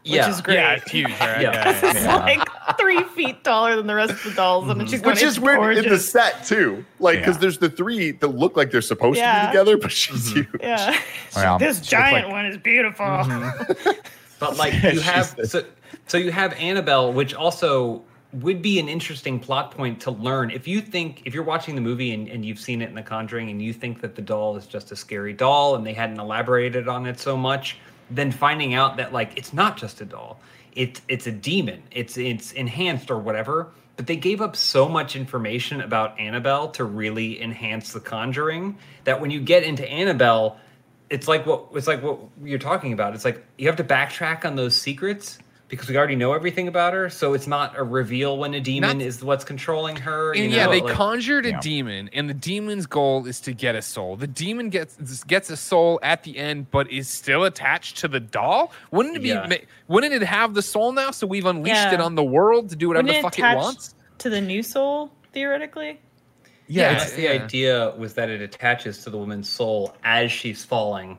[0.09, 0.29] which Yeah.
[0.29, 0.55] is great.
[0.55, 1.09] Yeah, it's huge.
[1.11, 1.41] Right?
[1.41, 1.51] Yeah.
[1.51, 2.15] Yeah, yeah, It's yeah.
[2.17, 5.03] like three feet taller than the rest of the dolls, and she's mhm.
[5.03, 6.83] going, Which is "It's weird in the set too.
[6.99, 7.41] Like because Yeah.
[7.41, 10.33] there's the three that look like they're supposed to be together, but she's mhm.
[10.33, 10.47] huge.
[10.61, 10.97] Yeah,
[11.35, 13.05] Well, this she giant like- one is beautiful.
[13.05, 13.95] Mhm.
[14.39, 15.65] But like Yeah, you have so,
[16.07, 20.49] so you have Annabelle, which also would be an interesting plot point to learn.
[20.51, 23.01] If you think if you're watching the movie and, and you've seen it in The
[23.01, 26.19] Conjuring and you think that the doll is just a scary doll and they hadn't
[26.19, 27.77] elaborated on it so much,
[28.09, 30.39] then finding out that like it's not just a doll.
[30.73, 31.83] It's it's a demon.
[31.91, 33.71] It's it's enhanced or whatever.
[33.95, 39.19] But they gave up so much information about Annabelle to really enhance the conjuring that
[39.19, 40.57] when you get into Annabelle,
[41.09, 43.13] it's like what it's like what you're talking about.
[43.13, 45.37] It's like you have to backtrack on those secrets
[45.69, 47.09] because we already know everything about her.
[47.09, 50.31] So it's not a reveal when a demon Not- is what's controlling her.
[50.33, 51.59] And you yeah, they like- conjured a Yeah.
[51.61, 54.15] demon, and the demon's goal is to get a soul.
[54.17, 58.19] The demon gets gets a soul at the end, but is still attached to the
[58.19, 58.73] doll.
[58.91, 59.29] Wouldn't it be?
[59.29, 59.47] Yeah.
[59.87, 61.11] Wouldn't it have the soul now?
[61.11, 61.93] So we've unleashed Yeah.
[61.93, 63.95] it on the world to do whatever Wouldn't the it fuck it attach wants.
[64.17, 65.99] to the new soul theoretically.
[66.67, 67.29] Yeah, That's the yeah.
[67.31, 71.17] idea was that it attaches to the woman's soul as she's falling.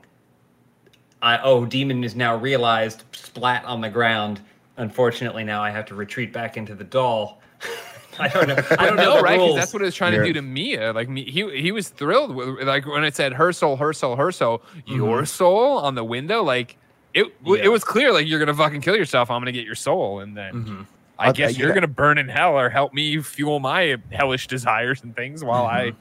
[1.22, 4.40] I oh, demon is now realized, splat on the ground.
[4.76, 7.40] Unfortunately, now I have to retreat back into the doll.
[8.18, 8.56] I don't know.
[8.78, 9.38] I don't know no, right?
[9.38, 10.20] Because that's what it was trying Yeah.
[10.20, 10.92] to do to Mia.
[10.92, 14.16] Like me, he he was thrilled with like when it said her soul, her soul,
[14.16, 16.42] her soul, your soul on the window.
[16.42, 16.76] Like
[17.14, 17.54] it, w Mm-hmm.
[17.56, 17.64] Yeah.
[17.64, 18.12] it was clear.
[18.12, 19.30] Like you're gonna fucking kill yourself.
[19.30, 20.86] I'm gonna get your soul, and then Mhm.
[21.18, 21.74] I I'll- guess you're yeah.
[21.74, 25.92] gonna burn in hell or help me fuel my hellish desires and things while I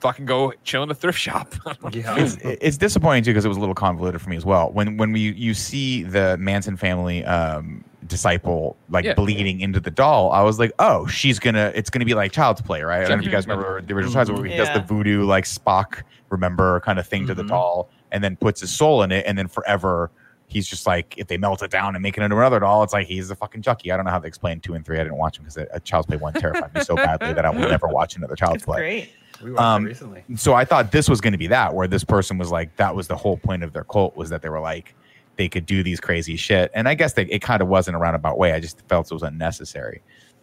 [0.00, 1.54] fucking go chill in a thrift shop.
[1.92, 2.16] Yeah.
[2.18, 4.70] it's, it's disappointing too because it was a little convoluted for me as well.
[4.72, 9.14] When when we you see the Manson family um, disciple like Yeah.
[9.14, 12.60] bleeding into the doll, I was like, oh, she's gonna it's gonna be like Child's
[12.62, 12.98] Play, right?
[12.98, 14.80] I don't know if you guys remember the original Child's Play where he does the
[14.80, 17.48] voodoo like Spock remember kind of thing to the Mhm.
[17.48, 20.10] doll, and then puts his soul in it, and then forever.
[20.50, 22.94] He's just like if they melt it down and make it into another doll, it's
[22.94, 23.92] like he's a fucking Chucky.
[23.92, 24.98] I don't know how they explain two and three.
[24.98, 27.50] I didn't watch them because a Child's Play one terrified me so badly that I
[27.50, 29.10] will never watch another Child's It's Play great.
[29.42, 30.24] We watched Um, it recently.
[30.36, 32.94] so I thought this was going to be that, where this person was like, that
[32.94, 34.94] was the whole point of their cult was that they were like,
[35.36, 37.94] they could do these crazy shit, and I guess they, it kind of was in
[37.94, 38.52] a roundabout way.
[38.52, 40.02] I just felt it was unnecessary.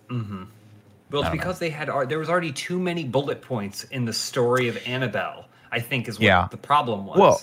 [0.09, 0.43] Mm-hmm.
[1.11, 4.67] Well, it's because they had there was already too many bullet points in the story
[4.69, 5.45] of Annabelle.
[5.71, 6.47] I think is what Yeah.
[6.49, 7.17] the problem was.
[7.19, 7.41] Well,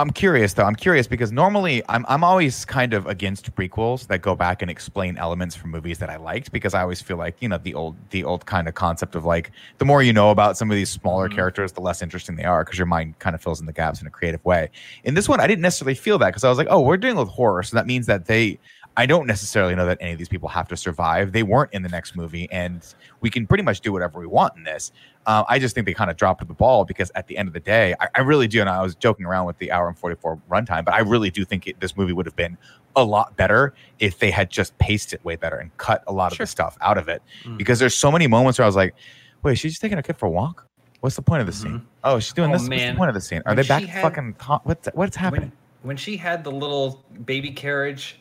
[0.00, 0.64] I'm curious though.
[0.64, 4.70] I'm curious because normally I'm I'm always kind of against prequels that go back and
[4.70, 7.74] explain elements from movies that I liked because I always feel like you know the
[7.74, 10.74] old the old kind of concept of like the more you know about some of
[10.76, 11.34] these smaller Mhm.
[11.34, 14.00] characters, the less interesting they are because your mind kind of fills in the gaps
[14.00, 14.70] in a creative way.
[15.04, 17.16] In this one, I didn't necessarily feel that because I was like, oh, we're dealing
[17.18, 18.58] with horror, so that means that they.
[19.00, 21.32] I don't necessarily know that any of these people have to survive.
[21.32, 22.86] They weren't in the next movie, and
[23.22, 24.92] we can pretty much do whatever we want in this.
[25.24, 27.54] Uh, I just think they kind of dropped the ball because at the end of
[27.54, 28.60] the day, I, I really do.
[28.60, 31.46] And I was joking around with the hour and 44 runtime, but I really do
[31.46, 32.58] think it, this movie would have been
[32.94, 36.30] a lot better if they had just paced it way better and cut a lot
[36.32, 37.22] of the stuff out of it.
[37.44, 37.56] Mm.
[37.56, 38.94] Because there's so many moments where I was like,
[39.42, 40.66] wait, she's just taking a kid for a walk?
[41.00, 41.62] What's the point of the Mhm.
[41.62, 41.86] scene?
[42.04, 42.68] Oh, she's doing Oh, this.
[42.68, 43.38] What's the point of the scene?
[43.46, 44.36] Are When they back had- fucking?
[44.64, 45.52] What's what's happening?
[45.80, 48.19] when when she had the little baby carriage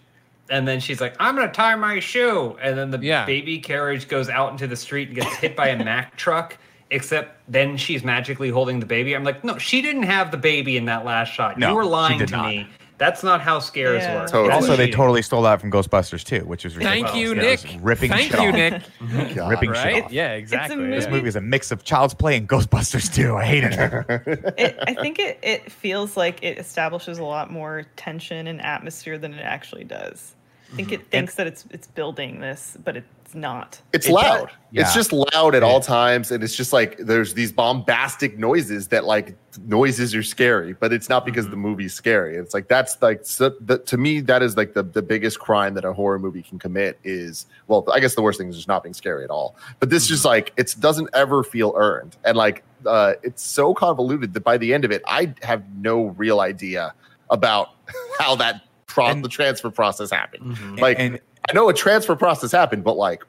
[0.50, 3.26] and then she's like i'm gonna tie my shoe and then the Yeah.
[3.26, 6.58] baby carriage goes out into the street and gets hit by a mack truck
[6.92, 10.76] except then she's magically holding the baby i'm like no she didn't have the baby
[10.78, 12.48] in that last shot No, you were lying to not.
[12.48, 14.16] me that's not how scares Yeah.
[14.24, 14.52] work Totally.
[14.54, 17.60] Also, they totally stole that from Ghostbusters 2, which is Thank you, Yeah, Nick.
[17.80, 18.54] ripping Thank shit you, off.
[18.56, 19.36] Nick.
[19.36, 19.50] God.
[19.52, 20.12] ripping shit off.
[20.12, 20.76] Yeah, exactly.
[20.88, 23.38] This movie- movie is a mix of Child's Play and Ghostbusters 2.
[23.38, 24.54] I hated it.
[24.58, 29.18] it, I think it, it feels like it establishes a lot more tension and atmosphere
[29.18, 30.36] than it actually does.
[30.72, 31.10] I think it mm-hmm.
[31.10, 33.82] thinks that it's it's building this, but it's not.
[33.92, 34.52] It's It loud.
[34.72, 34.84] Yeah.
[34.84, 39.06] It's just loud at all times, and it's just like there's these bombastic noises that
[39.06, 41.62] like noises are scary, but it's not because the mm-hmm.
[41.62, 42.36] movie's scary.
[42.36, 45.74] It's like that's like so, the, to me that is like the the biggest crime
[45.74, 48.68] that a horror movie can commit is well, I guess the worst thing is just
[48.68, 49.56] not being scary at all.
[49.80, 50.30] But this just mm-hmm.
[50.30, 54.74] like it doesn't ever feel earned, and like uh, it's so convoluted that by the
[54.74, 56.94] end of it, I have no real idea
[57.30, 57.70] about
[58.20, 60.58] how that pro- And- the transfer process happened.
[60.58, 60.80] Mhm.
[60.82, 63.24] Like and I know a transfer process happened, but like,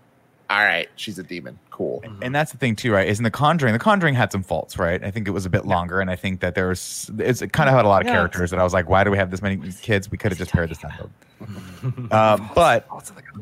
[0.51, 1.59] all right, she's a demon.
[1.71, 2.05] Cool.
[2.21, 3.09] and that's the thing too, right?
[3.09, 3.73] Is in the Conjuring.
[3.73, 5.03] The Conjuring had some faults, right?
[5.03, 7.71] I think it was a bit longer, and I think that there's it's it kind
[7.71, 8.13] of had a lot of Yeah.
[8.15, 10.11] characters that I was like, why do we have this many kids?
[10.11, 11.11] We could have just paired this down.
[12.11, 12.87] Um, but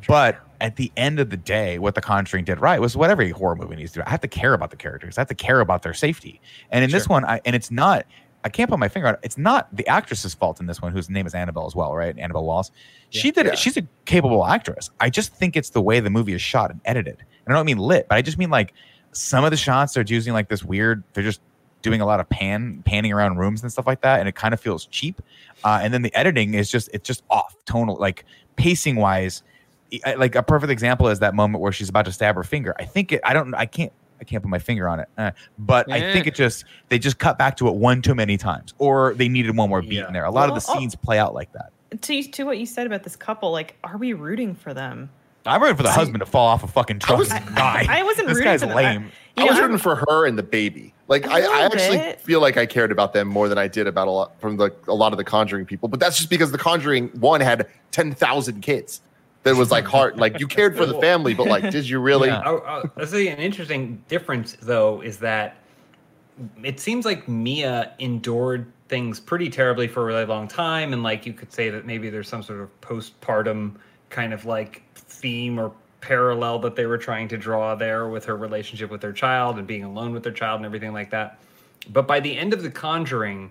[0.07, 3.31] but at the end of the day, what The Conjuring did right was what every
[3.31, 4.04] horror movie needs to do.
[4.07, 5.18] I have to care about the characters.
[5.18, 6.40] I have to care about their safety.
[6.70, 8.07] And in this one, I and it's not.
[8.48, 9.20] I can't put my finger on it.
[9.22, 12.18] It's not the actress's fault in this one, whose name is Annabelle as well, right?
[12.18, 12.70] Annabelle Wallis.
[13.11, 13.52] She did Yeah.
[13.52, 13.58] it.
[13.58, 14.90] She's a capable actress.
[15.00, 17.18] I just think it's the way the movie is shot and edited.
[17.44, 18.72] And I don't mean lit, but I just mean like
[19.12, 21.02] some of the shots are using like this weird.
[21.12, 21.40] They're just
[21.82, 24.52] doing a lot of pan panning around rooms and stuff like that, and it kind
[24.54, 25.22] of feels cheap.
[25.64, 28.24] Uh, and then the editing is just it's just off tonal, like
[28.56, 29.42] pacing wise.
[30.16, 32.74] Like a perfect example is that moment where she's about to stab her finger.
[32.78, 33.20] I think it.
[33.24, 33.54] I don't.
[33.54, 33.92] I can't.
[34.20, 35.09] I can't put my finger on it.
[35.16, 38.37] Uh, but I think it just they just cut back to it one too many
[38.37, 40.07] times, or they needed one more beat Yeah.
[40.09, 40.24] in there.
[40.24, 40.81] A lot of the Well, oh.
[40.81, 41.70] scenes play out like that.
[42.02, 45.11] to to what you said about this couple, like, are we rooting for them?
[45.46, 47.87] I'm rooting for the husband to fall off a fucking truck was- and die.
[47.88, 48.76] I wasn't this rooting guy's for them.
[48.76, 49.12] lame.
[49.37, 50.92] You I was know, rooting for her and the baby.
[51.07, 52.20] Like I, little actually bit.
[52.20, 54.74] feel like I cared about them more than I did about a lot from the
[54.88, 55.88] a lot of the Conjuring people.
[55.88, 59.00] But that's just because the Conjuring one had ten thousand kids.
[59.44, 60.18] That was like hard.
[60.18, 62.29] Like you cared for the family, but like, did you really?
[62.29, 62.42] Yeah.
[62.44, 65.57] Oh, I see an interesting difference though is that
[66.62, 71.27] it seems like Mia endured things pretty terribly for a really long time, and like
[71.27, 73.77] you could say that maybe there's some sort of postpartum
[74.11, 78.37] kind of like theme or parallel that they were trying to draw there with her
[78.37, 81.38] relationship with their child and being alone with their child and everything like that.
[81.90, 83.51] But by the end of The Conjuring,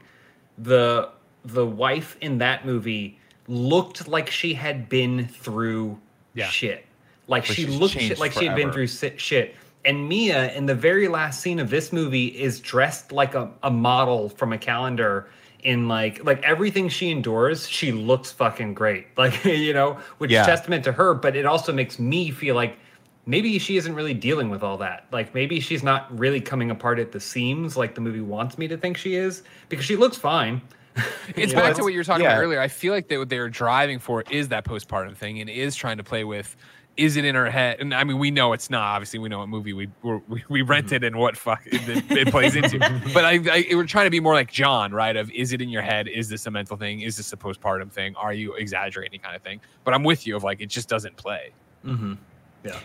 [0.58, 1.10] the
[1.46, 5.98] the wife in that movie looked like she had been through
[6.34, 6.48] Yeah.
[6.48, 6.86] shit.
[7.28, 9.56] Like But she looked shit, like she had been through shit.
[9.86, 13.72] And Mia, in the very last scene of this movie, is dressed like a, a
[13.72, 15.28] model from a calendar.
[15.64, 19.08] In like like everything she endures, she looks fucking great.
[19.18, 20.42] Like you know, which Yeah.
[20.42, 21.14] is testament to her.
[21.14, 22.78] But it also makes me feel like
[23.26, 25.08] maybe she isn't really dealing with all that.
[25.12, 28.68] Like maybe she's not really coming apart at the seams like the movie wants me
[28.70, 30.62] to think she is because she looks fine.
[31.36, 32.34] It's You know, back to what you were talking yeah.
[32.34, 32.60] about earlier.
[32.60, 35.98] I feel like they, what they're driving for is that postpartum thing and is trying
[35.98, 36.56] to play with
[36.98, 37.80] is it in her head?
[37.80, 38.82] And I mean, we know it's not.
[38.82, 41.82] Obviously, we know what movie we we're, we, we rented and what fuck it,
[42.12, 42.80] it plays into.
[43.14, 45.16] but I, I we're trying to be more like John, right?
[45.16, 46.08] Of is it in your head?
[46.08, 47.02] Is this a mental thing?
[47.02, 48.16] Is this a postpartum thing?
[48.16, 49.62] Are you exaggerating, kind of thing?
[49.84, 50.36] But I'm with you.
[50.36, 51.52] Of like, it just doesn't play.
[51.86, 52.14] Mm-hmm.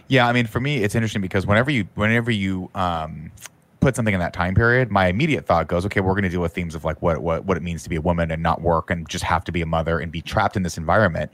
[0.09, 3.33] Yeah, I mean, for me, it's interesting because whenever you whenever you um,
[3.83, 6.41] put something in that time period, my immediate thought goes, okay, we're going to deal
[6.41, 8.63] with themes of like what what what it means to be a woman and not
[8.63, 11.31] work and just have to be a mother and be trapped in this environment.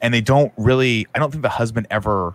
[0.00, 1.06] And they don't really.
[1.14, 2.34] I don't think the husband ever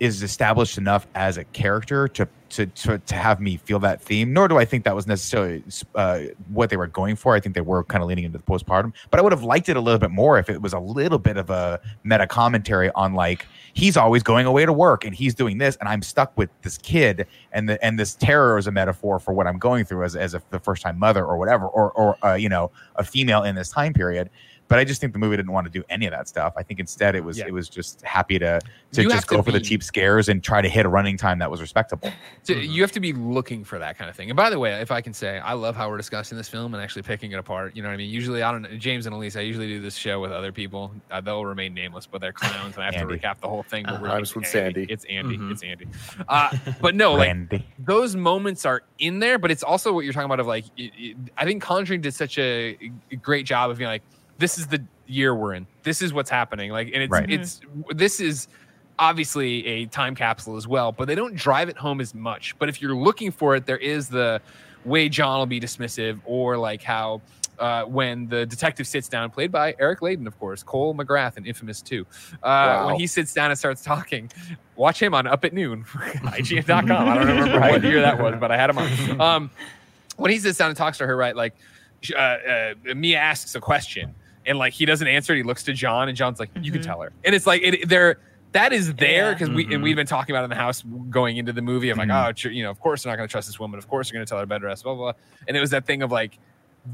[0.00, 4.32] is established enough as a character to to to, to have me feel that theme.
[4.32, 5.62] Nor do I think that was necessarily
[5.94, 7.34] uh, what they were going for.
[7.34, 9.68] I think they were kind of leaning into the postpartum, but I would have liked
[9.68, 12.90] it a little bit more if it was a little bit of a meta commentary
[12.94, 16.36] on like he's always going away to work and he's doing this, and I'm stuck
[16.36, 19.84] with this kid, and the and this terror is a metaphor for what I'm going
[19.84, 22.70] through as as a, the first time mother or whatever, or or uh, you know
[22.96, 24.30] a female in this time period.
[24.68, 26.52] But I just think the movie didn't want to do any of that stuff.
[26.56, 27.46] I think instead it was Yeah.
[27.46, 28.60] it was just happy to
[28.92, 30.88] to You have just to go for the cheap scares and try to hit a
[30.88, 32.12] running time that was respectable.
[32.42, 34.28] So you have to be looking for that kind of thing.
[34.30, 36.74] And by the way, if I can say, I love how we're discussing this film
[36.74, 37.76] and actually picking it apart.
[37.76, 38.10] You know what I mean?
[38.10, 40.90] Usually, I don't James and Elyse, I usually do this show with other people.
[41.10, 43.18] Uh, they'll remain nameless, but they're clowns, and I have Andy.
[43.18, 43.84] to recap the whole thing.
[43.84, 44.02] But Uh-huh.
[44.02, 44.86] really, Rhymes it's with Sandy.
[44.88, 45.38] It's Andy.
[45.38, 45.52] Mhm.
[45.52, 45.86] It's Andy.
[46.28, 47.66] Uh, but no, like Randy.
[47.78, 50.90] those moments are in there, but it's also what you're talking about of like, it,
[50.96, 52.76] it- I think Conjuring did such a,
[53.12, 54.02] a great job of being like,
[54.38, 55.66] this is the year we're in.
[55.82, 56.70] This is what's happening.
[56.70, 57.30] Like, and it's, Right.
[57.30, 58.48] it's, this is
[58.98, 62.58] obviously a time capsule as well, but they don't drive it home as much.
[62.58, 64.40] But if you're looking for it, there is the
[64.84, 67.20] way John will be dismissive or like how,
[67.58, 71.46] uh, when the detective sits down, played by Eric Ladin, of course, Cole McGrath in
[71.46, 72.04] Infamous 2.
[72.04, 72.86] Uh, Wow.
[72.88, 74.30] When he sits down and starts talking,
[74.76, 76.90] watch him on Up at Noon, IGN.com.
[76.90, 79.20] I don't remember what year that was, but I had him on.
[79.20, 79.50] Um,
[80.16, 81.54] when he sits down and talks to her, right, like
[82.14, 84.14] uh, uh, Mia asks a question
[84.46, 85.38] and like he doesn't answer it.
[85.38, 86.84] He looks to John and John's like, you can Mhm.
[86.86, 87.12] tell her.
[87.24, 88.18] And it's like, it, there,
[88.52, 89.32] that is there Yeah.
[89.34, 89.74] because we, Mhm.
[89.74, 92.08] and we've been talking about it in the house going into the movie of like,
[92.08, 92.46] Mhm.
[92.46, 93.78] oh, you know, of course they're not going to trust this woman.
[93.78, 95.20] Of course they're going to tell her bed rest, blah, blah, blah.
[95.48, 96.38] And it was that thing of like,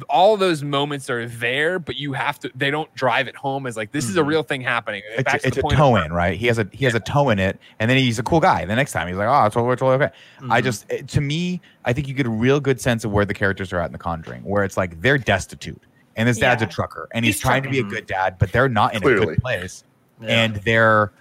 [0.08, 2.50] all those moments are there, but you have to.
[2.54, 4.26] They don't drive it home as like this is a Mhm.
[4.26, 5.02] real thing happening.
[5.18, 6.34] It's, to it's the a point toe where- in, right?
[6.34, 8.64] He has a he has a toe in it, and then he's a cool guy.
[8.64, 10.14] The next time he's like, oh, it's totally, totally okay.
[10.48, 10.64] I Mhm.
[10.64, 13.70] just to me, I think you get a real good sense of where the characters
[13.74, 15.82] are at in The Conjuring, where it's like they're destitute,
[16.16, 16.68] and his dad's Yeah.
[16.68, 19.02] a trucker, and he's, He's trying to be a good dad, but they're not in
[19.02, 19.84] a good place,
[20.20, 20.28] Yeah.
[20.44, 21.12] and they're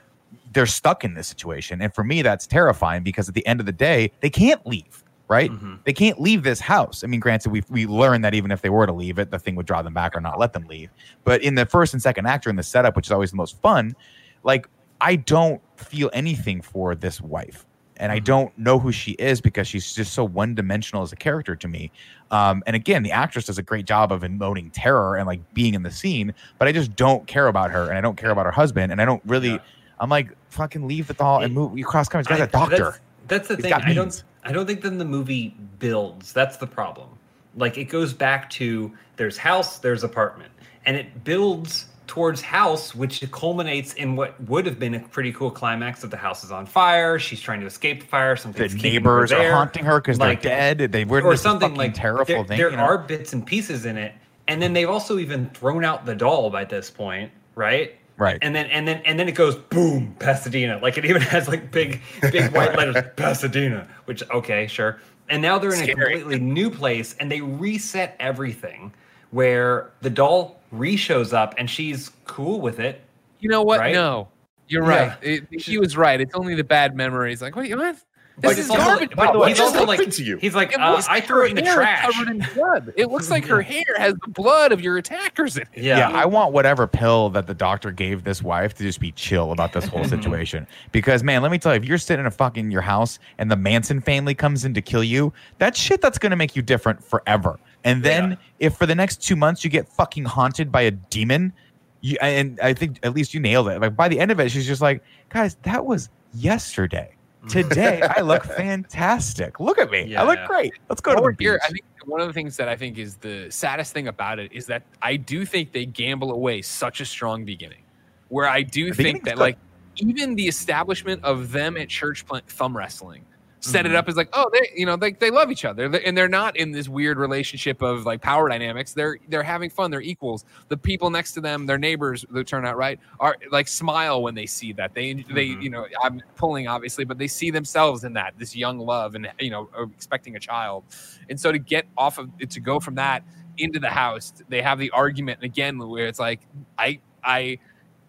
[0.53, 1.81] they're stuck in this situation.
[1.81, 5.03] And for me, that's terrifying because at the end of the day, they can't leave.
[5.29, 5.49] Right?
[5.49, 5.79] Mhm.
[5.85, 7.05] They can't leave this house.
[7.05, 9.39] I mean, granted, we we learned that even if they were to leave it, the
[9.39, 10.89] thing would draw them back or not let them leave.
[11.23, 13.37] But in the first and second act, or in the setup, which is always the
[13.37, 13.95] most fun,
[14.43, 14.67] like
[14.99, 17.65] I don't feel anything for this wife.
[18.01, 18.23] And I Mhm.
[18.25, 21.67] don't know who she is because she's just so one dimensional as a character to
[21.67, 21.91] me.
[22.31, 25.75] Um, and again, the actress does a great job of emoting terror and like being
[25.75, 28.45] in the scene, but I just don't care about her and I don't care about
[28.45, 28.91] her husband.
[28.91, 29.57] And I don't really, Yeah.
[29.99, 31.77] I'm like, fucking leave the doll and move.
[31.77, 32.35] You cross country.
[32.35, 32.77] Guy's a I- doctor.
[32.77, 33.73] That's, that's the He's thing.
[33.73, 34.23] I don't.
[34.43, 36.33] I don't think then the movie builds.
[36.33, 37.07] That's the problem.
[37.55, 40.51] Like it goes back to there's house, there's apartment,
[40.87, 45.49] and it builds towards house, which culminates in what would have been a pretty cool
[45.49, 47.17] climax of the house is on fire.
[47.17, 48.35] She's trying to escape the fire.
[48.35, 50.91] the Something's her neighbors are haunting her because Like- they're dead.
[50.91, 52.57] They were or something like terrible there, thing.
[52.57, 52.83] There you know?
[52.83, 54.11] are bits and pieces in it,
[54.49, 57.95] and then they've also even thrown out the doll by this point, right?
[58.17, 58.39] right.
[58.41, 60.79] And then and then and then it goes boom, Pasadena.
[60.81, 63.87] Like it even has like big big white letters, Pasadena.
[64.03, 64.99] Which okay, sure.
[65.29, 68.91] And now they're in a completely new place, and they reset everything
[69.31, 73.01] where the doll re shows up and she's cool with it.
[73.39, 73.79] You know what?
[73.79, 73.93] Right?
[73.93, 74.27] No,
[74.67, 75.07] you're Yeah.
[75.09, 75.17] right.
[75.21, 76.21] It, he was right.
[76.21, 77.41] It's only the bad memories.
[77.41, 77.95] Like, wait, what?
[78.41, 79.11] But This is it's also- garbage.
[79.15, 80.37] but What he's just also like, to you?
[80.37, 82.11] he's like, uh, looks I like threw it in the trash.
[82.11, 82.93] Covered in blood.
[82.97, 85.67] It looks like her hair has the blood of your attackers in it.
[85.75, 85.97] Yeah.
[85.97, 89.51] Yeah, I want whatever pill that the doctor gave this wife to just be chill
[89.51, 90.65] about this whole situation.
[90.91, 93.49] because man, let me tell you, if you're sitting in a fucking your house and
[93.51, 97.03] the Manson family comes in to kill you, that shit that's gonna make you different
[97.03, 97.59] forever.
[97.83, 98.35] And then Yeah.
[98.67, 101.53] if for the next two months you get fucking haunted by a demon,
[102.01, 103.79] you and I think at least you nailed it.
[103.81, 107.11] Like by the end of it, she's just like, guys, that was yesterday.
[107.49, 109.59] Today I look fantastic.
[109.59, 110.15] Look at me.
[110.15, 110.47] I look Yeah.
[110.47, 110.73] great.
[110.89, 111.45] Let's go to the beach.
[111.45, 114.39] here, I think one of the things that I think is the saddest thing about
[114.39, 117.83] it is that I do think they gamble away such a strong beginning.
[118.29, 119.39] Where I do The think that, good.
[119.41, 119.57] like,
[119.97, 123.25] even the establishment of them at church thumb wrestling
[123.63, 123.93] set Mm-hmm.
[123.93, 126.27] it up as like, oh, they, you know, they, they love each other, and they're
[126.27, 128.93] not in this weird relationship of like power dynamics.
[128.93, 129.91] They're they're having fun.
[129.91, 130.45] They're equals.
[130.67, 134.35] The people next to them, their neighbors, that turn out right, are like smile when
[134.35, 134.93] they see that.
[134.93, 135.61] They they Mm-hmm.
[135.61, 139.29] you know, I'm pulling obviously, but they see themselves in that this young love and
[139.39, 140.83] you know, expecting a child.
[141.29, 143.23] And so to get off of to go from that
[143.57, 146.41] into the house, they have the argument again where it's like
[146.79, 147.59] I I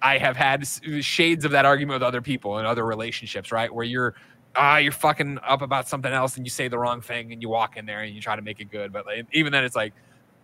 [0.00, 0.66] I have had
[1.00, 3.72] shades of that argument with other people and other relationships, right?
[3.72, 4.14] Where you're
[4.56, 7.48] ah you're fucking up about something else and you say the wrong thing and you
[7.48, 9.76] walk in there and you try to make it good, but like, even then it's
[9.76, 9.92] like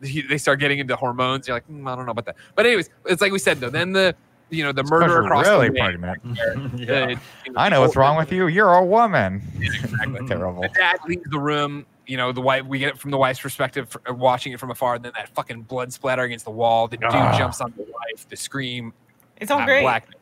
[0.00, 1.48] they start getting into hormones.
[1.48, 2.36] You're like, "Mm, I don't know about that.
[2.54, 3.70] But anyways, it's like we said though.
[3.70, 4.14] Then the
[4.50, 6.78] you know the murder across really the way, pregnant.
[6.78, 7.06] yeah.
[7.06, 7.18] the-
[7.56, 8.46] I know what's wrong with you.
[8.46, 9.42] You're a woman.
[9.60, 10.26] Exactly.
[10.28, 10.62] Terrible.
[10.62, 11.84] The dad leaves the room.
[12.06, 12.64] You know, the wife.
[12.64, 14.94] We get it from the wife's perspective, for, uh, watching it from afar.
[14.94, 16.88] And then that fucking blood splatter against the wall.
[16.88, 17.36] The dude Ah.
[17.36, 18.26] jumps on the wife.
[18.28, 18.94] The scream.
[19.36, 19.82] It's all out of great.
[19.82, 20.17] Blackness.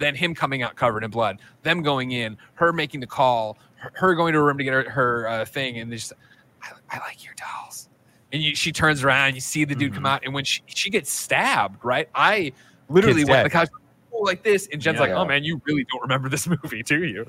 [0.00, 1.38] Then him coming out covered in blood.
[1.62, 2.36] Them going in.
[2.54, 3.58] Her making the call.
[3.76, 5.78] Her, her going to a room to get her, her uh, thing.
[5.78, 6.14] And they just,
[6.62, 7.88] I, I like your dolls.
[8.32, 9.34] And you, she turns around.
[9.34, 10.24] You see the dude come out.
[10.24, 12.08] And when she, she gets stabbed, right?
[12.14, 12.52] I
[12.88, 13.68] literally Kid's went to the couch
[14.22, 14.68] like this.
[14.72, 15.02] And Jen's Yeah.
[15.02, 17.24] like, oh man, you really don't remember this movie, do you?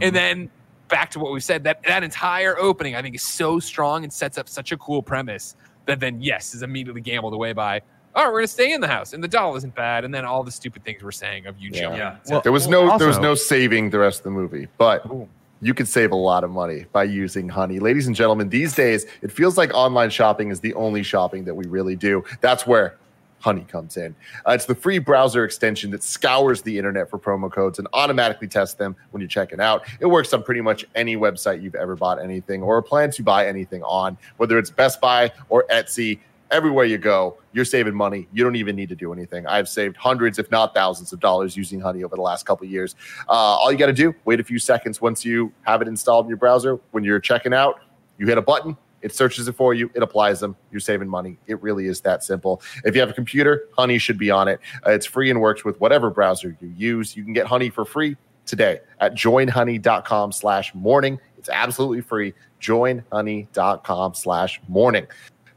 [0.00, 0.50] And then
[0.88, 4.12] back to what we said that that entire opening i think is so strong and
[4.12, 7.80] sets up such a cool premise that then yes is immediately gambled away by
[8.16, 10.24] all right we're gonna stay in the house and the doll isn't bad and then
[10.24, 11.80] all the stupid things we're saying of you Yeah.
[11.80, 12.16] jumping Yeah.
[12.30, 15.06] Well, There was well, no there was no saving the rest of the movie, but
[15.06, 15.28] Ooh.
[15.60, 17.78] you could save a lot of money by using Honey.
[17.78, 21.54] Ladies and gentlemen, these days it feels like online shopping is the only shopping that
[21.54, 22.24] we really do.
[22.40, 22.96] That's where
[23.40, 24.14] Honey comes in.
[24.48, 28.48] Uh, it's the free browser extension that scours the internet for promo codes and automatically
[28.48, 29.84] tests them when you're checking out.
[30.00, 33.46] It works on pretty much any website you've ever bought anything or plan to buy
[33.46, 36.18] anything on, whether it's Best Buy or Etsy.
[36.50, 38.28] Everywhere you go, you're saving money.
[38.32, 39.46] You don't even need to do anything.
[39.46, 42.94] I've saved hundreds, if not thousands, of dollars using Honey over the last couple years.
[43.28, 46.26] Uh, all you got to do, wait a few seconds once you have it installed
[46.26, 46.78] in your browser.
[46.92, 47.80] When you're checking out,
[48.18, 50.56] you hit a button, it searches it for you, it applies them.
[50.70, 51.36] You're saving money.
[51.46, 52.62] It really is that simple.
[52.84, 54.60] If you have a computer, Honey should be on it.
[54.86, 57.16] Uh, it's free and works with whatever browser you use.
[57.16, 61.18] You can get Honey for free today at joinhoney.com slash morning.
[61.38, 62.34] It's absolutely free.
[62.60, 65.06] Joinhoney.com slash morning.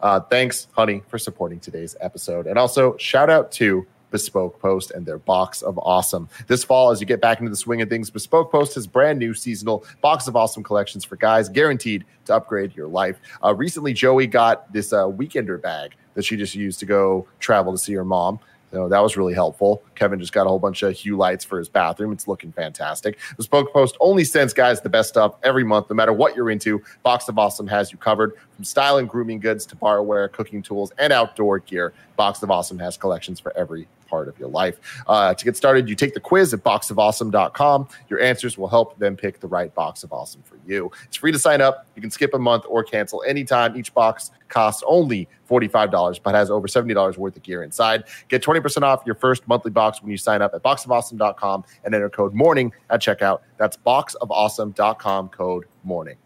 [0.01, 2.47] Uh, thanks, Honey, for supporting today's episode.
[2.47, 6.29] And also, shout out to Bespoke Post and their box of awesome.
[6.47, 9.19] This fall, as you get back into the swing of things, Bespoke Post has brand
[9.19, 13.19] new seasonal box of awesome collections for guys, guaranteed to upgrade your life.
[13.43, 17.71] Uh, recently, Joey got this uh, weekender bag that she just used to go travel
[17.71, 18.39] to see her mom.
[18.71, 19.81] So that was really helpful.
[19.95, 22.11] Kevin just got a whole bunch of hue lights for his bathroom.
[22.11, 23.17] It's looking fantastic.
[23.35, 26.81] Bespoke Post only sends guys the best stuff every month, no matter what you're into.
[27.01, 30.91] Box of Awesome has you covered from style and grooming goods to barware, cooking tools,
[30.97, 31.93] and outdoor gear.
[32.17, 35.01] Box of Awesome has collections for every part of your life.
[35.07, 37.87] Uh, to get started, you take the quiz at boxofawesome.com.
[38.09, 40.91] Your answers will help them pick the right box of awesome for you.
[41.05, 41.87] It's free to sign up.
[41.95, 43.77] You can skip a month or cancel anytime.
[43.77, 48.03] Each box costs only $45, but has over $70 worth of gear inside.
[48.27, 52.09] Get 20% off your first monthly box when you sign up at boxofawesome.com and enter
[52.09, 53.39] code morning at checkout.
[53.57, 56.17] That's boxofawesome.com code morning.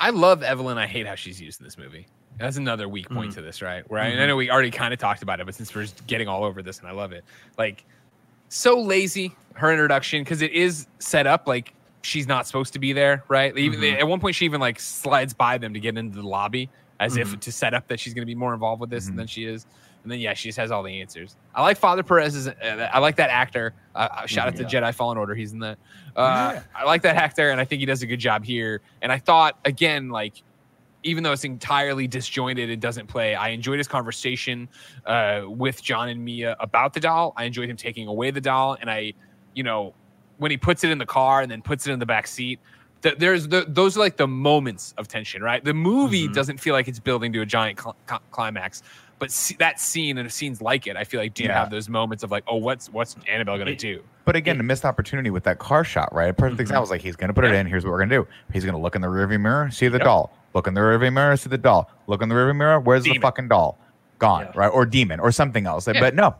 [0.00, 0.78] I love evelyn.
[0.78, 2.06] I hate how she's used in this movie.
[2.38, 3.40] That's another weak point mm-hmm.
[3.40, 3.88] to this right?
[3.90, 4.26] Where I, I mm-hmm.
[4.26, 6.62] know we already kind of talked about it but since we're just getting all over
[6.62, 7.24] this and i love it
[7.58, 7.84] like
[8.48, 11.72] so lazy her introduction because it is set up like
[12.02, 13.56] she's not supposed to be there right?
[13.56, 13.98] Even mm-hmm.
[13.98, 16.68] at one point she even like slides by them to get into the lobby
[17.00, 19.26] as if to set up that she's going to be more involved with this than
[19.26, 19.66] she is
[20.06, 21.34] and then yeah she just has all the answers.
[21.52, 23.74] I like father perez uh, i like that actor.
[23.92, 25.34] Uh, uh, shout out to jedi fallen order.
[25.34, 25.78] He's in that.
[26.14, 28.82] Uh, i like that actor and i think he does a good job here.
[29.02, 30.44] And i thought again like
[31.02, 34.68] even though it's entirely disjointed and doesn't play, I enjoyed his conversation
[35.06, 37.32] uh, with John and Mia about the doll.
[37.36, 39.12] I enjoyed him taking away the doll, and I,
[39.54, 39.94] you know,
[40.38, 42.58] when he puts it in the car and then puts it in the back seat,
[43.02, 45.62] th- there's the, those are like the moments of tension, right?
[45.62, 46.34] The movie Mhm.
[46.34, 47.96] doesn't feel like it's building to a giant cl-
[48.32, 48.82] climax,
[49.18, 51.58] but see, that scene and scenes like it, I feel like do Yeah.
[51.58, 54.02] have those moments of like, oh, what's what's Annabelle gonna It- do?
[54.24, 56.30] But again, a missed opportunity with that car shot, right?
[56.30, 56.60] A perfect Mhm.
[56.62, 57.64] example is like he's going to put it in.
[57.66, 58.28] Here's what we're going to do.
[58.52, 60.04] He's going to look in the rearview mirror, see the Yep.
[60.04, 60.32] doll.
[60.52, 61.88] Look in the rearview mirror, see the doll.
[62.08, 62.80] Look in the rearview mirror.
[62.80, 63.18] Where's Demon.
[63.18, 63.78] the fucking doll?
[64.18, 64.52] Gone, Yeah.
[64.56, 64.68] right?
[64.68, 65.86] Or demon, or something else.
[65.86, 66.00] Yeah.
[66.00, 66.34] But no,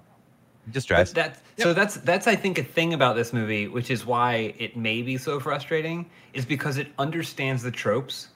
[0.72, 1.12] just But drives.
[1.12, 4.76] that's so that's that's I think a thing about this movie, which is why it
[4.76, 8.30] may be so frustrating, is because it understands the tropes.